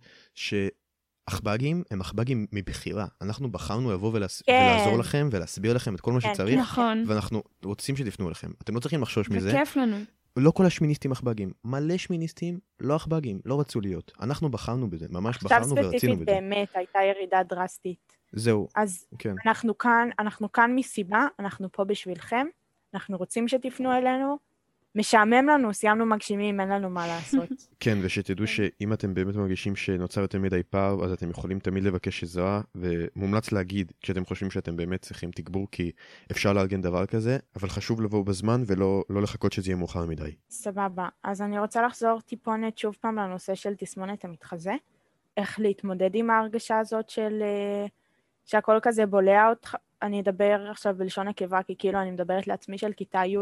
שעכב"גים 1.30 1.84
הם 1.92 2.02
עכב"גים 2.02 2.46
מבחירה. 2.52 3.06
אנחנו 3.22 3.52
בחרנו 3.52 3.92
לבוא 3.92 4.12
ולעס... 4.13 4.42
כן. 4.42 4.70
ולעזור 4.74 5.00
לכם 5.00 5.30
ולהסביר 5.32 5.74
לכם 5.74 5.96
את 5.96 6.02
כל 6.02 6.12
מה 6.12 6.22
כן, 6.22 6.34
שצריך, 6.34 6.60
נכון. 6.60 7.04
ואנחנו 7.08 7.44
רוצים 7.63 7.98
שתפנו 7.98 8.28
אליכם. 8.28 8.52
אתם 8.63 8.76
לא 8.76 8.80
צריכים 8.80 9.02
לחשוש 9.02 9.30
מזה. 9.30 9.50
וכיף 9.50 9.76
לנו. 9.76 9.98
לא 10.38 10.52
כל 10.52 10.65
השמיניסטים 10.65 11.12
עכב"גים. 11.12 11.52
מלא 11.65 11.98
שמיניסטים 11.98 12.60
לא 12.80 12.96
עכב"גים, 12.96 13.39
לא 13.46 13.60
רצו 13.60 13.82
להיות. 13.82 14.12
אנחנו 14.22 14.50
בחרנו 14.50 14.89
בזה, 14.89 15.06
ממש 15.10 15.36
עכשיו 15.36 15.50
בחרנו 15.50 15.76
ורצינו 15.76 15.92
ספציפית 15.92 16.20
בזה. 16.20 16.26
באמת 16.26 16.70
הייתה 16.76 17.00
ירידה 17.10 17.44
דרסטית. 17.44 18.18
זהו, 18.32 18.68
אז 18.76 19.06
כן. 19.20 19.36
אנחנו 19.46 19.78
כאן, 19.78 20.10
אנחנו 20.20 20.52
כאן 20.52 20.76
מסיבה, 20.76 21.26
אנחנו 21.39 21.72
פה 21.72 21.84
בשבילכם, 21.84 22.48
אנחנו 22.94 23.18
רוצים 23.18 23.48
שתפנו 23.48 23.98
אלינו. 23.98 24.38
משעמם 24.95 25.47
לנו, 25.47 25.73
סיימנו 25.73 26.06
מגשימים, 26.06 26.60
אין 26.60 26.69
לנו 26.69 26.89
מה 26.89 27.08
לעשות. 27.08 27.49
כן, 27.80 27.97
ושתדעו 28.02 28.47
שאם 28.47 28.93
אתם 28.93 29.13
באמת 29.13 29.36
מרגישים 29.36 29.75
שנוצר 29.75 30.21
יותר 30.21 30.39
מדי 30.39 30.63
פער, 30.63 31.04
אז 31.04 31.12
אתם 31.12 31.30
יכולים 31.30 31.60
תמיד 31.60 31.84
לבקש 31.84 32.23
עזרה, 32.23 32.62
ומומלץ 32.75 33.52
להגיד 33.52 33.91
כשאתם 34.02 34.25
חושבים 34.25 34.52
שאתם 34.52 34.78
באמת 34.78 35.02
צריכים 35.02 35.32
תגבור, 35.32 35.67
כי 35.71 35.91
אפשר 36.32 36.54
לארגן 36.54 36.82
דבר 36.82 37.06
כזה, 37.06 37.38
אבל 37.56 37.69
חשוב 37.69 38.02
לבוא 38.02 38.25
בזמן 38.25 38.63
ולא 38.65 39.04
לא 39.10 39.21
לחכות 39.21 39.54
שזה 39.54 39.69
יהיה 39.69 39.78
מאוחר 39.78 40.06
מדי. 40.06 40.36
סבבה. 40.49 41.08
אז 41.23 41.41
אני 41.41 41.60
רוצה 41.60 41.82
לחזור 41.82 42.21
טיפונת 42.21 42.78
שוב 42.78 42.97
פעם 43.02 43.15
לנושא 43.15 43.56
של 43.56 43.73
תסמונת 43.75 44.25
המתחזה. 44.25 44.73
איך 45.38 45.60
להתמודד 45.60 46.10
עם 46.13 46.30
ההרגשה 46.30 46.80
הזאת 46.80 47.10
של... 47.10 47.39
אה, 47.41 47.86
שהכל 48.45 48.80
כזה 48.82 49.06
בולע 49.06 49.49
אותך. 49.49 49.75
אני 50.02 50.21
אדבר 50.21 50.67
עכשיו 50.71 50.95
בלשון 50.97 51.28
נקבה, 51.28 51.63
כי 51.63 51.75
כאילו 51.78 52.02
אני 52.02 52.12
מדברת 52.12 52.47
לעצמי 52.47 52.78
של 52.78 52.93
כיתה 52.93 53.25
י'. 53.25 53.38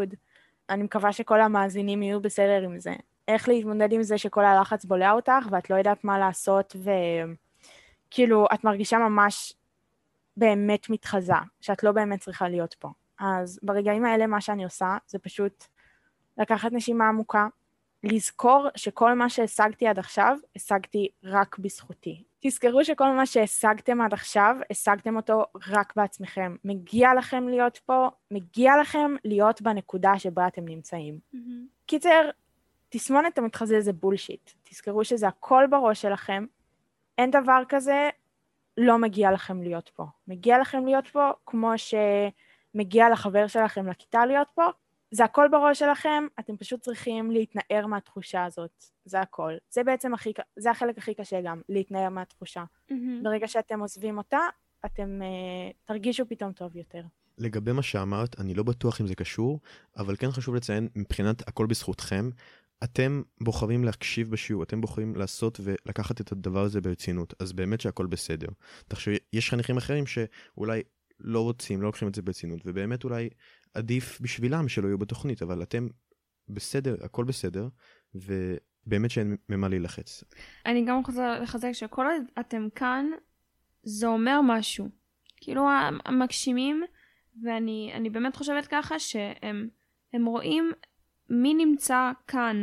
אני 0.69 0.83
מקווה 0.83 1.13
שכל 1.13 1.41
המאזינים 1.41 2.03
יהיו 2.03 2.21
בסדר 2.21 2.61
עם 2.63 2.79
זה. 2.79 2.93
איך 3.27 3.49
להתמודד 3.49 3.91
עם 3.91 4.03
זה 4.03 4.17
שכל 4.17 4.45
הלחץ 4.45 4.85
בולע 4.85 5.11
אותך 5.11 5.47
ואת 5.51 5.69
לא 5.69 5.75
יודעת 5.75 6.03
מה 6.03 6.19
לעשות, 6.19 6.75
וכאילו, 8.09 8.45
את 8.53 8.63
מרגישה 8.63 8.97
ממש 8.97 9.53
באמת 10.37 10.89
מתחזה, 10.89 11.33
שאת 11.61 11.83
לא 11.83 11.91
באמת 11.91 12.19
צריכה 12.19 12.49
להיות 12.49 12.73
פה. 12.73 12.89
אז 13.19 13.59
ברגעים 13.63 14.05
האלה 14.05 14.27
מה 14.27 14.41
שאני 14.41 14.63
עושה 14.63 14.97
זה 15.07 15.19
פשוט 15.19 15.63
לקחת 16.37 16.71
נשימה 16.71 17.07
עמוקה, 17.07 17.47
לזכור 18.03 18.67
שכל 18.75 19.13
מה 19.13 19.29
שהשגתי 19.29 19.87
עד 19.87 19.99
עכשיו, 19.99 20.37
השגתי 20.55 21.07
רק 21.23 21.57
בזכותי. 21.57 22.23
תזכרו 22.39 22.85
שכל 22.85 23.11
מה 23.11 23.25
שהשגתם 23.25 24.01
עד 24.01 24.13
עכשיו, 24.13 24.55
השגתם 24.71 25.15
אותו 25.15 25.45
רק 25.67 25.93
בעצמכם. 25.95 26.55
מגיע 26.63 27.13
לכם 27.13 27.47
להיות 27.47 27.77
פה, 27.77 28.09
מגיע 28.31 28.71
לכם 28.81 29.15
להיות 29.25 29.61
בנקודה 29.61 30.19
שבה 30.19 30.47
אתם 30.47 30.65
נמצאים. 30.65 31.19
קיצר, 31.85 32.29
תסמונת 32.89 33.37
המתחזה 33.37 33.81
זה 33.81 33.93
בולשיט. 33.93 34.51
תזכרו 34.63 35.03
שזה 35.05 35.27
הכל 35.27 35.63
בראש 35.69 36.01
שלכם, 36.01 36.45
אין 37.17 37.31
דבר 37.31 37.61
כזה, 37.69 38.09
לא 38.77 38.97
מגיע 38.97 39.31
לכם 39.31 39.61
להיות 39.61 39.89
פה. 39.95 40.05
מגיע 40.27 40.59
לכם 40.59 40.85
להיות 40.85 41.07
פה 41.07 41.29
כמו 41.45 41.71
שמגיע 41.77 43.09
לחבר 43.09 43.47
שלכם 43.47 43.87
לכיתה 43.87 44.25
להיות 44.25 44.47
פה, 44.55 44.65
זה 45.11 45.23
הכל 45.23 45.47
בראש 45.51 45.79
שלכם, 45.79 46.23
אתם 46.39 46.57
פשוט 46.57 46.81
צריכים 46.81 47.31
להתנער 47.31 47.87
מהתחושה 47.87 48.45
הזאת, 48.45 48.83
זה 49.05 49.19
הכל. 49.19 49.53
זה 49.69 49.83
בעצם 49.83 50.13
הכי, 50.13 50.33
זה 50.55 50.71
החלק 50.71 50.97
הכי 50.97 51.13
קשה 51.13 51.41
גם, 51.41 51.61
להתנער 51.69 52.09
מהתחושה. 52.09 52.63
מהמם. 52.89 53.23
ברגע 53.23 53.47
שאתם 53.47 53.79
עוזבים 53.79 54.17
אותה, 54.17 54.39
אתם 54.85 55.19
uh, 55.21 55.73
תרגישו 55.85 56.25
פתאום 56.29 56.51
טוב 56.51 56.75
יותר. 56.75 57.01
לגבי 57.37 57.71
מה 57.71 57.81
שאמרת, 57.81 58.39
אני 58.39 58.53
לא 58.53 58.63
בטוח 58.63 59.01
אם 59.01 59.07
זה 59.07 59.15
קשור, 59.15 59.59
אבל 59.97 60.15
כן 60.15 60.31
חשוב 60.31 60.55
לציין, 60.55 60.87
מבחינת 60.95 61.47
הכל 61.47 61.65
בזכותכם, 61.65 62.29
אתם 62.83 63.21
בוחרים 63.41 63.83
להקשיב 63.83 64.31
בשיעור, 64.31 64.63
אתם 64.63 64.81
בוחרים 64.81 65.15
לעשות 65.15 65.59
ולקחת 65.63 66.21
את 66.21 66.31
הדבר 66.31 66.63
הזה 66.63 66.81
ברצינות, 66.81 67.33
אז 67.39 67.53
באמת 67.53 67.81
שהכל 67.81 68.05
בסדר. 68.05 68.47
תחשבי, 68.87 69.17
יש 69.33 69.49
חניכים 69.49 69.77
אחרים 69.77 70.03
שאולי 70.07 70.81
לא 71.19 71.41
רוצים, 71.41 71.81
לא 71.81 71.87
לוקחים 71.87 72.07
את 72.07 72.15
זה 72.15 72.21
ברצינות, 72.21 72.61
ובאמת 72.65 73.03
אולי 73.03 73.29
עדיף 73.73 74.21
בשבילם 74.21 74.67
שלא 74.67 74.87
יהיו 74.87 74.97
בתוכנית, 74.97 75.41
אבל 75.41 75.63
אתם 75.63 75.87
בסדר, 76.49 76.95
הכל 77.03 77.23
בסדר, 77.23 77.67
ובאמת 78.15 79.11
שאין 79.11 79.37
ממה 79.49 79.67
להילחץ. 79.67 80.23
אני 80.65 80.85
גם 80.85 81.01
רוצה 81.07 81.39
לחזק 81.39 81.71
שכל 81.71 82.05
עוד 82.05 82.23
אתם 82.39 82.67
כאן, 82.75 83.05
זה 83.83 84.07
אומר 84.07 84.39
משהו. 84.43 84.89
כאילו 85.37 85.67
המגשימים, 86.05 86.83
ואני 87.43 87.91
אני 87.93 88.09
באמת 88.09 88.35
חושבת 88.35 88.67
ככה, 88.67 88.99
שהם 88.99 89.69
הם 90.13 90.25
רואים 90.25 90.71
מי 91.29 91.53
נמצא 91.53 92.11
כאן, 92.27 92.61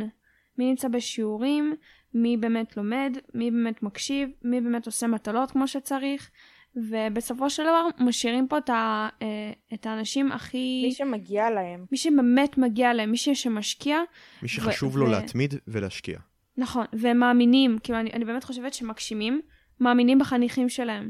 מי 0.57 0.69
נמצא 0.69 0.87
בשיעורים, 0.87 1.75
מי 2.13 2.37
באמת 2.37 2.77
לומד, 2.77 3.17
מי 3.33 3.51
באמת 3.51 3.83
מקשיב, 3.83 4.29
מי 4.41 4.61
באמת 4.61 4.85
עושה 4.85 5.07
מטלות 5.07 5.51
כמו 5.51 5.67
שצריך, 5.67 6.31
ובסופו 6.75 7.49
של 7.49 7.63
דבר 7.63 7.87
משאירים 7.99 8.47
פה 8.47 8.57
את, 8.57 8.69
ה, 8.69 9.09
אה, 9.21 9.27
את 9.73 9.85
האנשים 9.85 10.31
הכי... 10.31 10.81
מי 10.85 10.91
שמגיע 10.91 11.49
להם. 11.49 11.85
מי 11.91 11.97
שבאמת 11.97 12.57
מגיע 12.57 12.93
להם, 12.93 13.11
מי 13.11 13.17
שמשקיע, 13.17 13.97
מי 14.41 14.47
שחשוב 14.47 14.95
ו- 14.95 14.99
לו 14.99 15.05
ו- 15.05 15.11
להתמיד 15.11 15.53
ולהשקיע. 15.67 16.19
נכון, 16.57 16.85
והם 16.93 17.17
מאמינים, 17.17 17.77
כאילו 17.83 17.99
אני, 17.99 18.09
אני 18.13 18.25
באמת 18.25 18.43
חושבת 18.43 18.73
שמגשימים, 18.73 19.41
מאמינים 19.79 20.19
בחניכים 20.19 20.69
שלהם. 20.69 21.09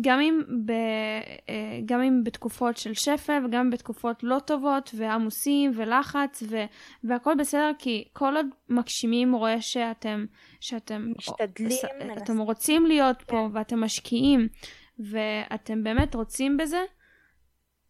גם 0.00 0.20
אם, 0.20 0.40
ב, 0.64 0.70
אה, 1.48 1.80
גם 1.86 2.00
אם 2.00 2.24
בתקופות 2.24 2.76
של 2.76 2.94
שפל 2.94 3.42
וגם 3.46 3.70
בתקופות 3.70 4.22
לא 4.22 4.38
טובות 4.38 4.90
ועמוסים 4.94 5.70
ולחץ 5.74 6.42
ו, 6.48 6.56
והכל 7.04 7.34
בסדר 7.38 7.70
כי 7.78 8.04
כל 8.12 8.36
עוד 8.36 8.46
מגשימים 8.68 9.34
רואה 9.34 9.60
שאתם, 9.60 10.24
שאתם 10.60 11.12
משתדלים, 11.18 11.70
ס- 11.70 11.84
מנסים. 12.00 12.22
אתם 12.22 12.38
רוצים 12.38 12.86
להיות 12.86 13.22
פה 13.26 13.48
כן. 13.52 13.56
ואתם 13.58 13.80
משקיעים 13.80 14.48
ואתם 14.98 15.84
באמת 15.84 16.14
רוצים 16.14 16.56
בזה, 16.56 16.80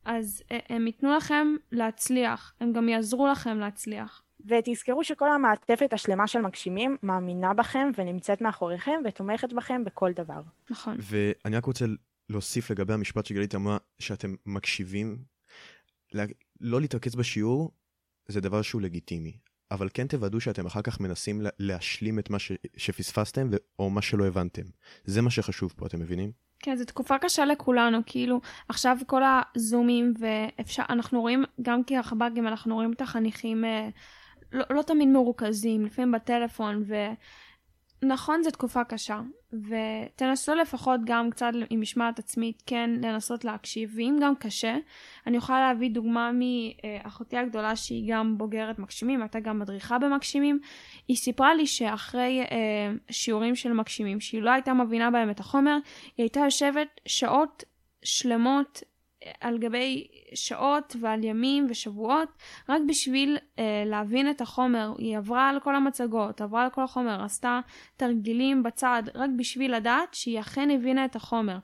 אז 0.04 0.42
הם 0.50 0.86
ייתנו 0.86 1.16
לכם 1.16 1.46
להצליח, 1.72 2.54
הם 2.60 2.72
גם 2.72 2.88
יעזרו 2.88 3.26
לכם 3.26 3.58
להצליח. 3.58 4.22
ותזכרו 4.46 5.04
שכל 5.04 5.32
המעטפת 5.32 5.92
השלמה 5.92 6.26
של 6.26 6.40
מגשימים 6.40 6.96
מאמינה 7.02 7.54
בכם 7.54 7.90
ונמצאת 7.98 8.40
מאחוריכם 8.40 9.00
ותומכת 9.08 9.52
בכם 9.52 9.84
בכל 9.84 10.12
דבר. 10.12 10.40
נכון. 10.70 10.96
ואני 11.00 11.56
רק 11.56 11.64
רוצה 11.64 11.84
להוסיף 12.30 12.70
לגבי 12.70 12.92
המשפט 12.94 13.26
שגלית 13.26 13.54
אמרה, 13.54 13.78
שאתם 13.98 14.34
מקשיבים. 14.46 15.18
לה- 16.12 16.24
לא 16.60 16.80
להתרכז 16.80 17.14
בשיעור 17.14 17.70
זה 18.28 18.40
דבר 18.40 18.62
שהוא 18.62 18.82
לגיטימי, 18.82 19.38
אבל 19.70 19.88
כן 19.94 20.06
תוודאו 20.06 20.40
שאתם 20.40 20.66
אחר 20.66 20.82
כך 20.82 21.00
מנסים 21.00 21.40
לה- 21.42 21.50
להשלים 21.58 22.18
את 22.18 22.30
מה 22.30 22.38
ש- 22.38 22.52
שפספסתם 22.76 23.48
ו- 23.52 23.56
או 23.78 23.90
מה 23.90 24.02
שלא 24.02 24.26
הבנתם. 24.26 24.62
זה 25.04 25.22
מה 25.22 25.30
שחשוב 25.30 25.74
פה, 25.76 25.86
אתם 25.86 26.00
מבינים? 26.00 26.32
כן, 26.58 26.76
זו 26.76 26.84
תקופה 26.84 27.18
קשה 27.18 27.44
לכולנו, 27.44 27.98
כאילו, 28.06 28.40
עכשיו 28.68 28.96
כל 29.06 29.22
הזומים, 29.24 30.14
ואפשר, 30.18 30.82
אנחנו 30.88 31.20
רואים, 31.20 31.44
גם 31.62 31.84
כחב"גים, 31.84 32.46
אנחנו 32.46 32.74
רואים 32.74 32.92
את 32.92 33.00
החניכים 33.00 33.64
אה, 33.64 33.88
לא, 34.52 34.64
לא 34.70 34.82
תמיד 34.82 35.08
מרוכזים, 35.08 35.84
לפעמים 35.84 36.12
בטלפון, 36.12 36.84
ונכון, 38.02 38.42
זו 38.42 38.50
תקופה 38.50 38.84
קשה, 38.84 39.20
ותנסו 39.52 40.54
לפחות 40.54 41.00
גם 41.04 41.30
קצת 41.30 41.50
עם 41.70 41.80
משמעת 41.80 42.18
עצמית, 42.18 42.62
כן, 42.66 42.90
לנסות 43.02 43.44
להקשיב, 43.44 43.92
ואם 43.96 44.18
גם 44.22 44.34
קשה, 44.36 44.76
אני 45.26 45.36
יכולה 45.36 45.60
להביא 45.60 45.90
דוגמה 45.90 46.30
מאחותי 46.32 47.36
הגדולה 47.36 47.76
שהיא 47.76 48.12
גם 48.12 48.38
בוגרת 48.38 48.78
מגשימים, 48.78 49.22
הייתה 49.22 49.40
גם 49.40 49.58
מדריכה 49.58 49.98
במגשימים, 49.98 50.60
היא 51.08 51.16
סיפרה 51.16 51.54
לי 51.54 51.66
שאחרי 51.66 52.40
אה, 52.40 52.92
שיעורים 53.10 53.56
של 53.56 53.72
מגשימים, 53.72 54.20
שהיא 54.20 54.42
לא 54.42 54.50
הייתה 54.50 54.74
מבינה 54.74 55.10
בהם 55.10 55.30
את 55.30 55.40
החומר, 55.40 55.76
היא 56.16 56.24
הייתה 56.24 56.40
יושבת 56.40 57.00
שעות 57.06 57.64
שלמות 58.02 58.82
על 59.40 59.58
גבי 59.58 60.06
שעות 60.34 60.96
ועל 61.00 61.24
ימים 61.24 61.66
ושבועות 61.70 62.28
רק 62.68 62.82
בשביל 62.88 63.38
אה, 63.58 63.82
להבין 63.86 64.30
את 64.30 64.40
החומר. 64.40 64.92
היא 64.98 65.18
עברה 65.18 65.48
על 65.48 65.60
כל 65.60 65.76
המצגות, 65.76 66.40
עברה 66.40 66.64
על 66.64 66.70
כל 66.70 66.82
החומר, 66.82 67.24
עשתה 67.24 67.60
תרגילים 67.96 68.62
בצד 68.62 69.02
רק 69.14 69.30
בשביל 69.36 69.74
לדעת 69.76 70.14
שהיא 70.14 70.40
אכן 70.40 70.70
הבינה 70.70 71.04
את 71.04 71.16
החומר. 71.16 71.58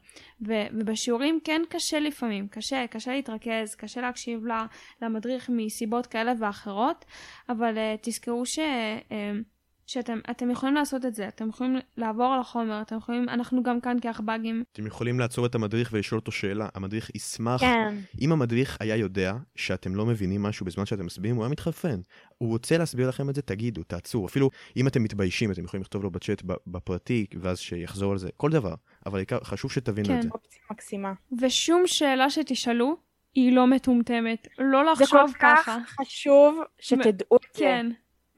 ו- 0.46 0.66
ובשיעורים 0.72 1.38
כן 1.44 1.62
קשה 1.68 2.00
לפעמים, 2.00 2.48
קשה, 2.48 2.86
קשה 2.86 3.12
להתרכז, 3.12 3.74
קשה 3.74 4.00
להקשיב 4.00 4.44
למדריך 5.02 5.50
מסיבות 5.52 6.06
כאלה 6.06 6.32
ואחרות, 6.38 7.04
אבל 7.48 7.74
uh, 7.74 7.98
תזכרו 8.02 8.46
ש... 8.46 8.58
Uh, 8.58 9.12
שאתם 9.92 10.18
אתם 10.30 10.50
יכולים 10.50 10.74
לעשות 10.74 11.04
את 11.04 11.14
זה, 11.14 11.28
אתם 11.28 11.48
יכולים 11.48 11.78
לעבור 11.96 12.26
על 12.26 12.40
החומר, 12.40 12.82
אתם 12.82 12.96
יכולים, 12.96 13.28
אנחנו 13.28 13.62
גם 13.62 13.80
כאן 13.80 13.96
כאחב"גים. 14.00 14.64
אתם 14.72 14.86
יכולים 14.86 15.20
לעצור 15.20 15.46
את 15.46 15.54
המדריך 15.54 15.90
ולשאול 15.92 16.18
אותו 16.18 16.32
שאלה, 16.32 16.68
המדריך 16.74 17.10
ישמח. 17.14 17.60
כן. 17.60 17.94
אם 18.20 18.32
המדריך 18.32 18.76
היה 18.80 18.96
יודע 18.96 19.34
שאתם 19.56 19.94
לא 19.94 20.06
מבינים 20.06 20.42
משהו 20.42 20.66
בזמן 20.66 20.86
שאתם 20.86 21.06
מסבירים, 21.06 21.36
הוא 21.36 21.44
היה 21.44 21.50
מתחרפן. 21.50 22.00
הוא 22.38 22.48
רוצה 22.48 22.78
להסביר 22.78 23.08
לכם 23.08 23.30
את 23.30 23.34
זה, 23.34 23.42
תגידו, 23.42 23.82
תעצרו. 23.82 24.26
אפילו 24.26 24.50
אם 24.76 24.86
אתם 24.86 25.02
מתביישים, 25.02 25.52
אתם 25.52 25.64
יכולים 25.64 25.82
לכתוב 25.82 26.02
לו 26.02 26.10
בצ'אט 26.10 26.42
בפרטי, 26.66 27.26
ואז 27.40 27.58
שיחזור 27.58 28.12
על 28.12 28.18
זה, 28.18 28.28
כל 28.36 28.50
דבר. 28.50 28.74
אבל 29.06 29.18
העיקר, 29.18 29.38
חשוב 29.44 29.72
שתבינו 29.72 30.08
כן. 30.08 30.16
את 30.16 30.22
זה. 30.22 30.28
אופציה 30.32 30.60
מקסימה. 30.70 31.12
ושום 31.40 31.82
שאלה 31.86 32.30
שתשאלו, 32.30 32.96
היא 33.34 33.52
לא 33.52 33.66
מטומטמת. 33.66 34.48
לא 34.58 34.94
זה 34.94 35.04
כל 35.06 35.16
לחשוב 35.16 35.36
כך 35.40 35.58
ככה. 35.62 35.78
חשוב 36.00 36.60
שתדעו 36.78 37.36
את 37.36 37.54
זה. 37.54 37.60
כן, 37.60 37.86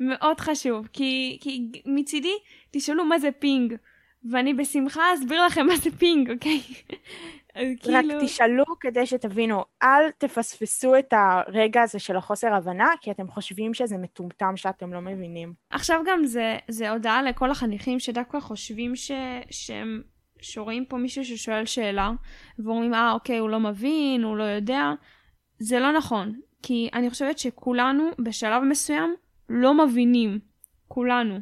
מאוד 0.00 0.40
חשוב. 0.40 0.88
כי, 0.92 1.38
כי 1.40 1.70
מצידי, 1.86 2.34
תשאלו 2.70 3.04
מה 3.04 3.18
זה 3.18 3.32
ping. 3.32 3.74
ואני 4.30 4.54
בשמחה 4.54 5.14
אסביר 5.14 5.46
לכם 5.46 5.66
מה 5.66 5.76
זה 5.76 5.90
ping, 5.90 6.30
אוקיי? 6.30 6.60
אז 7.54 7.66
רק 7.88 8.04
כאילו... 8.04 8.20
תשאלו 8.24 8.64
כדי 8.80 9.06
שתבינו, 9.06 9.64
אל 9.82 10.10
תפספסו 10.18 10.98
את 10.98 11.12
הרגע 11.12 11.82
הזה 11.82 11.98
של 11.98 12.16
החוסר 12.16 12.54
הבנה, 12.54 12.88
כי 13.00 13.10
אתם 13.10 13.28
חושבים 13.28 13.74
שזה 13.74 13.96
מטומטם 13.98 14.56
שאתם 14.56 14.92
לא 14.92 15.00
מבינים. 15.00 15.54
עכשיו 15.70 16.00
גם 16.06 16.24
זה, 16.24 16.58
זה 16.68 16.90
הודעה 16.90 17.22
לכל 17.22 17.50
החניכים 17.50 17.98
שדווקא 17.98 18.40
חושבים 18.40 18.96
ש, 18.96 19.10
שהם 19.50 20.02
שרואים 20.40 20.84
פה 20.84 20.96
מישהו 20.96 21.24
ששואל 21.24 21.66
שאלה, 21.66 22.10
ואומרים, 22.58 22.94
אה, 22.94 23.12
אוקיי, 23.12 23.38
הוא 23.38 23.50
לא 23.50 23.60
מבין, 23.60 24.22
הוא 24.22 24.36
לא 24.36 24.44
יודע. 24.44 24.92
זה 25.58 25.80
לא 25.80 25.92
נכון, 25.92 26.40
כי 26.62 26.88
אני 26.94 27.10
חושבת 27.10 27.38
שכולנו 27.38 28.10
בשלב 28.18 28.62
מסוים 28.62 29.14
לא 29.48 29.86
מבינים. 29.86 30.38
כולנו. 30.88 31.40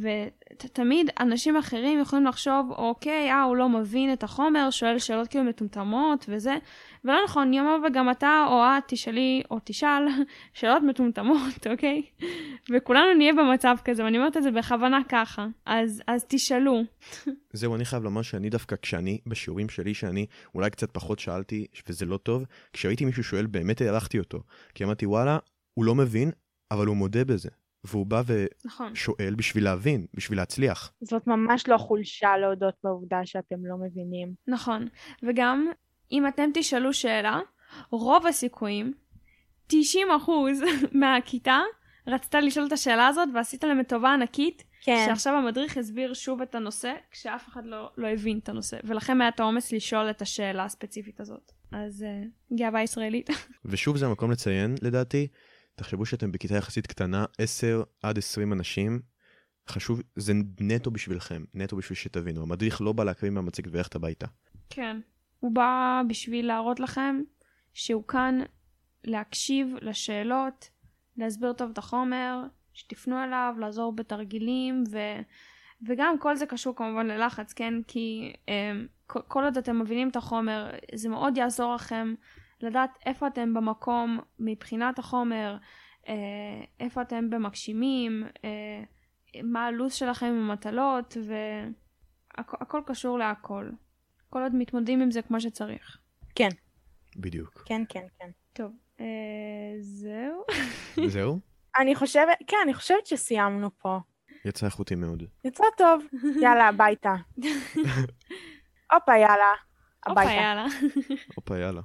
ותמיד 0.00 1.10
אנשים 1.20 1.56
אחרים 1.56 2.00
יכולים 2.00 2.26
לחשוב, 2.26 2.70
אוקיי, 2.70 3.30
אה, 3.30 3.42
הוא 3.42 3.56
לא 3.56 3.68
מבין 3.68 4.12
את 4.12 4.22
החומר, 4.22 4.70
שואל 4.70 4.98
שאלות 4.98 5.28
כאילו 5.28 5.44
מטומטמות 5.44 6.26
וזה, 6.28 6.54
ולא 7.04 7.18
נכון, 7.24 7.54
יום 7.54 7.84
וגם 7.86 8.10
אתה 8.10 8.46
או 8.48 8.62
את 8.78 8.82
תשאלי 8.86 9.42
או 9.50 9.58
תשאל 9.64 10.02
שאלות 10.54 10.82
מטומטמות, 10.82 11.66
אוקיי? 11.70 12.02
וכולנו 12.70 13.14
נהיה 13.14 13.32
במצב 13.32 13.76
כזה, 13.84 14.04
ואני 14.04 14.18
אומרת 14.18 14.36
את 14.36 14.42
זה 14.42 14.50
בכוונה 14.50 15.00
ככה, 15.08 15.46
אז, 15.66 16.02
אז 16.06 16.24
תשאלו. 16.28 16.82
זהו, 17.52 17.74
אני 17.74 17.84
חייב 17.84 18.02
לומר 18.02 18.22
שאני 18.22 18.50
דווקא, 18.50 18.76
כשאני, 18.82 19.20
בשיעורים 19.26 19.68
שלי, 19.68 19.94
שאני 19.94 20.26
אולי 20.54 20.70
קצת 20.70 20.90
פחות 20.90 21.18
שאלתי, 21.18 21.66
וזה 21.88 22.06
לא 22.06 22.16
טוב, 22.16 22.44
כשראיתי 22.72 23.04
מישהו 23.04 23.24
שואל, 23.24 23.46
באמת 23.46 23.80
הערכתי 23.80 24.18
אותו. 24.18 24.42
כי 24.74 24.84
אמרתי, 24.84 25.06
וואלה, 25.06 25.38
הוא 25.74 25.84
לא 25.84 25.94
מבין, 25.94 26.30
אבל 26.70 26.86
הוא 26.86 26.96
מודה 26.96 27.24
בזה. 27.24 27.48
והוא 27.84 28.06
בא 28.06 28.22
נכון. 28.64 28.92
ושואל 28.92 29.34
בשביל 29.36 29.64
להבין, 29.64 30.06
בשביל 30.14 30.38
להצליח. 30.38 30.92
זאת 31.00 31.26
ממש 31.26 31.68
לא 31.68 31.78
חולשה 31.78 32.36
להודות 32.36 32.74
בעובדה 32.84 33.20
שאתם 33.24 33.66
לא 33.66 33.76
מבינים. 33.76 34.34
נכון. 34.46 34.88
וגם, 35.22 35.66
אם 36.12 36.26
אתם 36.26 36.50
תשאלו 36.54 36.92
שאלה, 36.92 37.40
רוב 37.90 38.26
הסיכויים, 38.26 38.92
90% 39.72 39.74
מהכיתה 41.00 41.60
רצתה 42.06 42.40
לשאול 42.40 42.66
את 42.66 42.72
השאלה 42.72 43.06
הזאת 43.06 43.28
ועשית 43.34 43.64
להם 43.64 43.82
טובה 43.82 44.14
ענקית, 44.14 44.64
כן. 44.82 45.04
שעכשיו 45.06 45.34
המדריך 45.34 45.76
הסביר 45.76 46.14
שוב 46.14 46.42
את 46.42 46.54
הנושא, 46.54 46.92
כשאף 47.10 47.48
אחד 47.48 47.64
לא, 47.64 47.90
לא 47.96 48.06
הבין 48.06 48.38
את 48.38 48.48
הנושא, 48.48 48.76
ולכם 48.84 49.20
היה 49.20 49.28
את 49.28 49.40
האומץ 49.40 49.72
לשאול 49.72 50.10
את 50.10 50.22
השאלה 50.22 50.64
הספציפית 50.64 51.20
הזאת. 51.20 51.52
אז 51.72 52.04
uh, 52.04 52.56
גאווה 52.56 52.82
ישראלית. 52.82 53.30
ושוב 53.64 53.96
זה 53.96 54.06
המקום 54.06 54.30
לציין, 54.30 54.74
לדעתי, 54.82 55.28
תחשבו 55.76 56.06
שאתם 56.06 56.32
בכיתה 56.32 56.54
יחסית 56.54 56.86
קטנה, 56.86 57.24
10 57.38 57.82
עד 58.02 58.18
20 58.18 58.52
אנשים, 58.52 59.00
חשוב, 59.68 60.02
זה 60.16 60.32
נטו 60.60 60.90
בשבילכם, 60.90 61.44
נטו 61.54 61.76
בשביל 61.76 61.96
שתבינו. 61.96 62.42
המדריך 62.42 62.80
לא 62.80 62.92
בא 62.92 63.04
להקריא 63.04 63.30
מהמצגת 63.30 63.72
וללכת 63.72 63.94
הביתה. 63.94 64.26
כן. 64.70 65.00
הוא 65.40 65.54
בא 65.54 66.02
בשביל 66.08 66.46
להראות 66.46 66.80
לכם 66.80 67.22
שהוא 67.74 68.04
כאן 68.08 68.38
להקשיב 69.04 69.74
לשאלות, 69.82 70.68
להסביר 71.16 71.52
טוב 71.52 71.70
את 71.70 71.78
החומר, 71.78 72.42
שתפנו 72.74 73.24
אליו, 73.24 73.54
לעזור 73.58 73.92
בתרגילים, 73.92 74.84
ו... 74.90 74.98
וגם 75.86 76.18
כל 76.18 76.36
זה 76.36 76.46
קשור 76.46 76.76
כמובן 76.76 77.06
ללחץ, 77.06 77.52
כן? 77.52 77.74
כי 77.86 78.32
um, 78.46 78.52
כל 79.06 79.44
עוד 79.44 79.56
אתם 79.56 79.80
מבינים 79.80 80.08
את 80.08 80.16
החומר, 80.16 80.70
זה 80.94 81.08
מאוד 81.08 81.36
יעזור 81.36 81.74
לכם 81.74 82.14
לדעת 82.60 82.98
איפה 83.06 83.26
אתם 83.26 83.54
במקום 83.54 84.20
מבחינת 84.38 84.98
החומר, 84.98 85.56
uh, 86.02 86.08
איפה 86.80 87.02
אתם 87.02 87.30
במגשימים, 87.30 88.24
uh, 88.26 88.42
מה 89.42 89.66
הלו"ז 89.66 89.92
שלכם 89.92 90.26
עם 90.26 90.50
המטלות, 90.50 91.16
והכל 92.38 92.80
קשור 92.86 93.18
להכל. 93.18 93.70
כל 94.30 94.42
עוד 94.42 94.54
מתמודדים 94.54 95.00
עם 95.00 95.10
זה 95.10 95.22
כמו 95.22 95.40
שצריך. 95.40 95.98
כן, 96.34 96.48
בדיוק. 97.16 97.62
כן, 97.66 97.82
כן, 97.88 98.06
כן. 98.18 98.30
טוב, 98.52 98.72
אה, 99.00 99.06
זהו. 99.80 100.44
זהו? 101.08 101.40
אני 101.78 101.94
חושבת, 101.94 102.38
כן, 102.46 102.56
אני 102.64 102.74
חושבת 102.74 103.06
שסיימנו 103.06 103.70
פה. 103.78 103.98
יצא 104.44 104.66
איכותי 104.66 104.94
מאוד. 104.94 105.22
יצא 105.44 105.64
טוב, 105.76 106.04
יאללה, 106.42 106.68
הביתה. 106.68 107.14
הופה, 108.92 109.16
יאללה, 109.16 109.52
הופה, 110.06 110.20
הביתה. 110.20 110.32
יאללה. 110.32 110.66
הופה, 111.34 111.58
יאללה. 111.58 111.80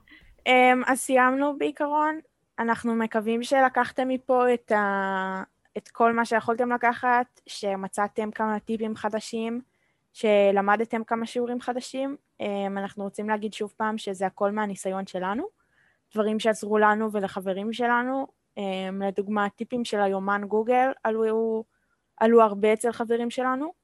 Um, 0.49 0.83
אז 0.87 0.99
סיימנו 0.99 1.57
בעיקרון. 1.57 2.19
אנחנו 2.59 2.95
מקווים 2.95 3.43
שלקחתם 3.43 4.07
מפה 4.07 4.53
את, 4.53 4.71
ה... 4.71 5.43
את 5.77 5.87
כל 5.87 6.13
מה 6.13 6.25
שיכולתם 6.25 6.71
לקחת, 6.71 7.41
שמצאתם 7.47 8.31
כמה 8.31 8.59
טיפים 8.59 8.95
חדשים, 8.95 9.61
שלמדתם 10.13 11.03
כמה 11.03 11.25
שיעורים 11.25 11.61
חדשים. 11.61 12.15
Um, 12.41 12.45
אנחנו 12.77 13.03
רוצים 13.03 13.29
להגיד 13.29 13.53
שוב 13.53 13.73
פעם 13.77 13.97
שזה 13.97 14.25
הכל 14.25 14.51
מהניסיון 14.51 15.07
שלנו, 15.07 15.43
דברים 16.13 16.39
שעזרו 16.39 16.77
לנו 16.77 17.11
ולחברים 17.11 17.73
שלנו. 17.73 18.27
Um, 18.59 18.61
לדוגמה, 19.07 19.49
טיפים 19.49 19.85
של 19.85 19.99
היומן 20.01 20.41
גוגל 20.47 20.91
עלו, 21.03 21.63
עלו 22.17 22.41
הרבה 22.41 22.73
אצל 22.73 22.91
חברים 22.91 23.29
שלנו. 23.29 23.81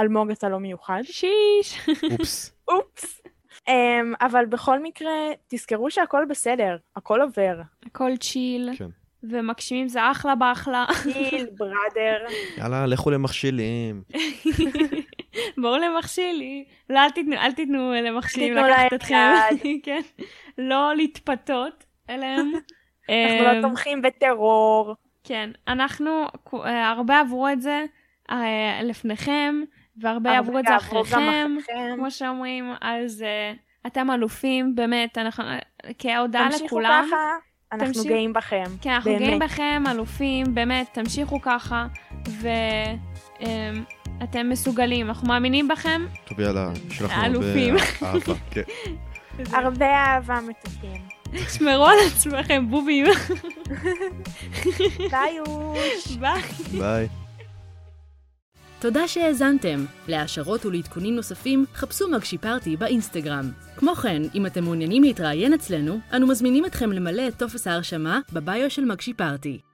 אלמוג 0.00 0.30
אתה 0.30 0.48
לא 0.48 0.58
מיוחד. 0.58 1.00
שיש. 1.02 1.88
אופס. 2.12 2.52
אופס. 2.68 3.20
Um, 3.68 3.72
אבל 4.20 4.46
בכל 4.46 4.82
מקרה, 4.82 5.12
תזכרו 5.48 5.90
שהכל 5.90 6.24
בסדר, 6.28 6.76
הכל 6.96 7.20
עובר. 7.20 7.60
הכל 7.86 8.16
צ'יל. 8.16 8.70
כן. 8.76 8.88
ומגשימים 9.22 9.88
זה 9.88 10.10
אחלה 10.10 10.34
באחלה. 10.34 10.86
גיל, 11.04 11.46
בראדר. 11.58 12.26
יאללה, 12.58 12.86
לכו 12.86 13.10
למכשילים. 13.10 14.02
בואו 15.62 15.76
למכשילי. 15.76 16.64
לא, 16.90 16.98
אל 16.98 17.10
תיתנו, 17.10 17.36
אל 17.36 17.52
תיתנו 17.52 17.92
למכשילים 17.92 18.56
לקחת 18.56 18.92
אתכם. 18.94 19.34
כן. 19.84 20.00
לא 20.58 20.96
להתפתות 20.96 21.84
אליהם. 22.10 22.52
אנחנו 23.10 23.48
אמ, 23.48 23.56
לא 23.56 23.62
תומכים 23.62 24.02
בטרור. 24.02 24.94
כן. 25.24 25.50
אנחנו, 25.68 26.24
אה, 26.54 26.90
הרבה 26.90 27.20
עברו 27.20 27.48
את 27.48 27.62
זה 27.62 27.84
אה, 28.30 28.80
לפניכם, 28.82 29.54
והרבה 30.00 30.30
יעברו 30.32 30.58
את 30.58 30.64
זה 30.68 30.76
אחריכם. 30.76 31.16
אחריכם. 31.60 31.92
כמו 31.96 32.10
שאומרים, 32.10 32.72
אז 32.80 33.24
uh, 33.24 33.86
אתם 33.86 34.10
אלופים, 34.10 34.74
באמת, 34.74 35.18
אנחנו, 35.18 35.44
כהודעה 35.98 36.46
תמשיכו 36.50 36.64
לכולם. 36.66 37.04
ככה, 37.08 37.16
אנחנו 37.72 37.86
תמשיך- 37.86 38.06
גאים 38.12 38.32
בכם. 38.32 38.62
כן, 38.80 38.90
אנחנו 38.90 39.10
באמת. 39.12 39.26
גאים 39.26 39.38
בכם, 39.38 39.82
אלופים, 39.90 40.54
באמת, 40.54 40.86
תמשיכו 40.92 41.40
ככה, 41.40 41.86
ואתם 44.20 44.48
מסוגלים, 44.48 45.08
אנחנו 45.08 45.28
מאמינים 45.28 45.68
בכם. 45.68 46.02
טוב, 46.24 46.40
יאללה, 46.40 46.70
יש 46.90 47.02
לך 47.02 47.12
הרבה 47.12 47.26
אלופים. 47.26 47.74
אהבה. 48.02 48.34
כן. 48.50 48.62
הרבה 49.52 49.86
אהבה 49.86 50.38
מתוקים. 50.48 51.02
תשמרו 51.46 51.86
על 51.86 51.96
עצמכם, 52.06 52.66
בובים. 52.70 53.06
ביי 55.10 55.38
אוש. 55.46 56.16
ביי. 56.16 56.40
ביי. 56.78 57.08
תודה 58.80 59.08
שהאזנתם. 59.08 59.84
להעשרות 60.08 60.66
ולעדכונים 60.66 61.16
נוספים, 61.16 61.64
חפשו 61.74 62.08
מגשי 62.08 62.38
פארטי 62.38 62.76
באינסטגרם. 62.76 63.50
כמו 63.76 63.94
כן, 63.94 64.22
אם 64.34 64.46
אתם 64.46 64.64
מעוניינים 64.64 65.02
להתראיין 65.02 65.54
אצלנו, 65.54 65.98
אנו 66.16 66.26
מזמינים 66.26 66.66
אתכם 66.66 66.92
למלא 66.92 67.28
את 67.28 67.38
טופס 67.38 67.66
ההרשמה 67.66 68.20
בביו 68.32 68.70
של 68.70 68.84
מגשי 68.84 69.14
פארטי. 69.14 69.69